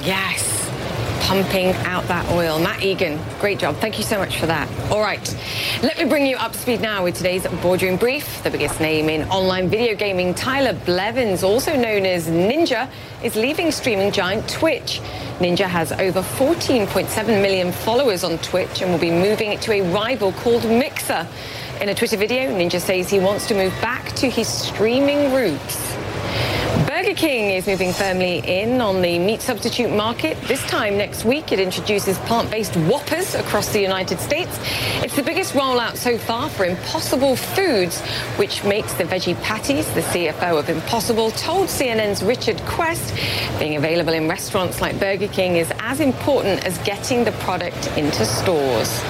[0.03, 0.55] Yes
[1.25, 2.59] pumping out that oil.
[2.59, 3.77] Matt Egan, great job.
[3.77, 4.69] Thank you so much for that.
[4.91, 5.37] All right,
[5.83, 8.43] let me bring you up to speed now with today's boardroom brief.
[8.43, 12.91] The biggest name in online video gaming, Tyler Blevins, also known as Ninja,
[13.23, 15.01] is leaving streaming giant Twitch.
[15.39, 19.81] Ninja has over 14.7 million followers on Twitch and will be moving it to a
[19.81, 21.27] rival called Mixer.
[21.81, 25.95] In a Twitter video, Ninja says he wants to move back to his streaming roots.
[26.87, 30.41] Burger King is moving firmly in on the meat substitute market.
[30.43, 34.59] This time next week, it introduces plant-based Whoppers across the United States.
[35.03, 38.01] It's the biggest rollout so far for Impossible Foods,
[38.37, 39.87] which makes the veggie patties.
[39.95, 43.15] The CFO of Impossible told CNN's Richard Quest
[43.59, 48.25] being available in restaurants like Burger King is as important as getting the product into
[48.25, 49.03] stores.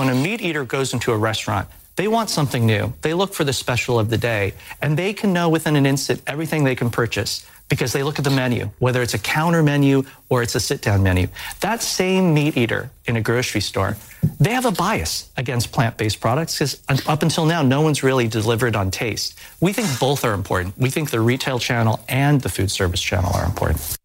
[0.00, 2.94] When a meat eater goes into a restaurant, they want something new.
[3.02, 6.22] They look for the special of the day, and they can know within an instant
[6.26, 10.04] everything they can purchase because they look at the menu, whether it's a counter menu
[10.30, 11.28] or it's a sit down menu.
[11.60, 13.98] That same meat eater in a grocery store,
[14.40, 18.26] they have a bias against plant based products because up until now, no one's really
[18.26, 19.38] delivered on taste.
[19.60, 20.78] We think both are important.
[20.78, 23.98] We think the retail channel and the food service channel are important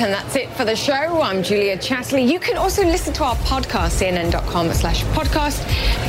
[0.00, 1.20] and that's it for the show.
[1.20, 2.26] I'm Julia Chatterley.
[2.26, 5.62] You can also listen to our podcast, cnn.com slash podcast.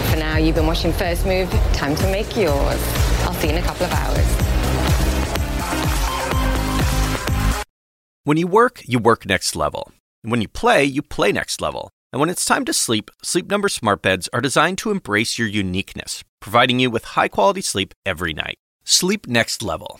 [0.10, 1.50] For now, you've been watching First Move.
[1.74, 2.82] Time to make yours.
[3.24, 4.26] I'll see you in a couple of hours.
[8.24, 9.92] When you work, you work next level.
[10.24, 11.90] And when you play, you play next level.
[12.14, 15.48] And when it's time to sleep, Sleep Number smart beds are designed to embrace your
[15.48, 18.58] uniqueness, providing you with high-quality sleep every night.
[18.84, 20.00] Sleep next level.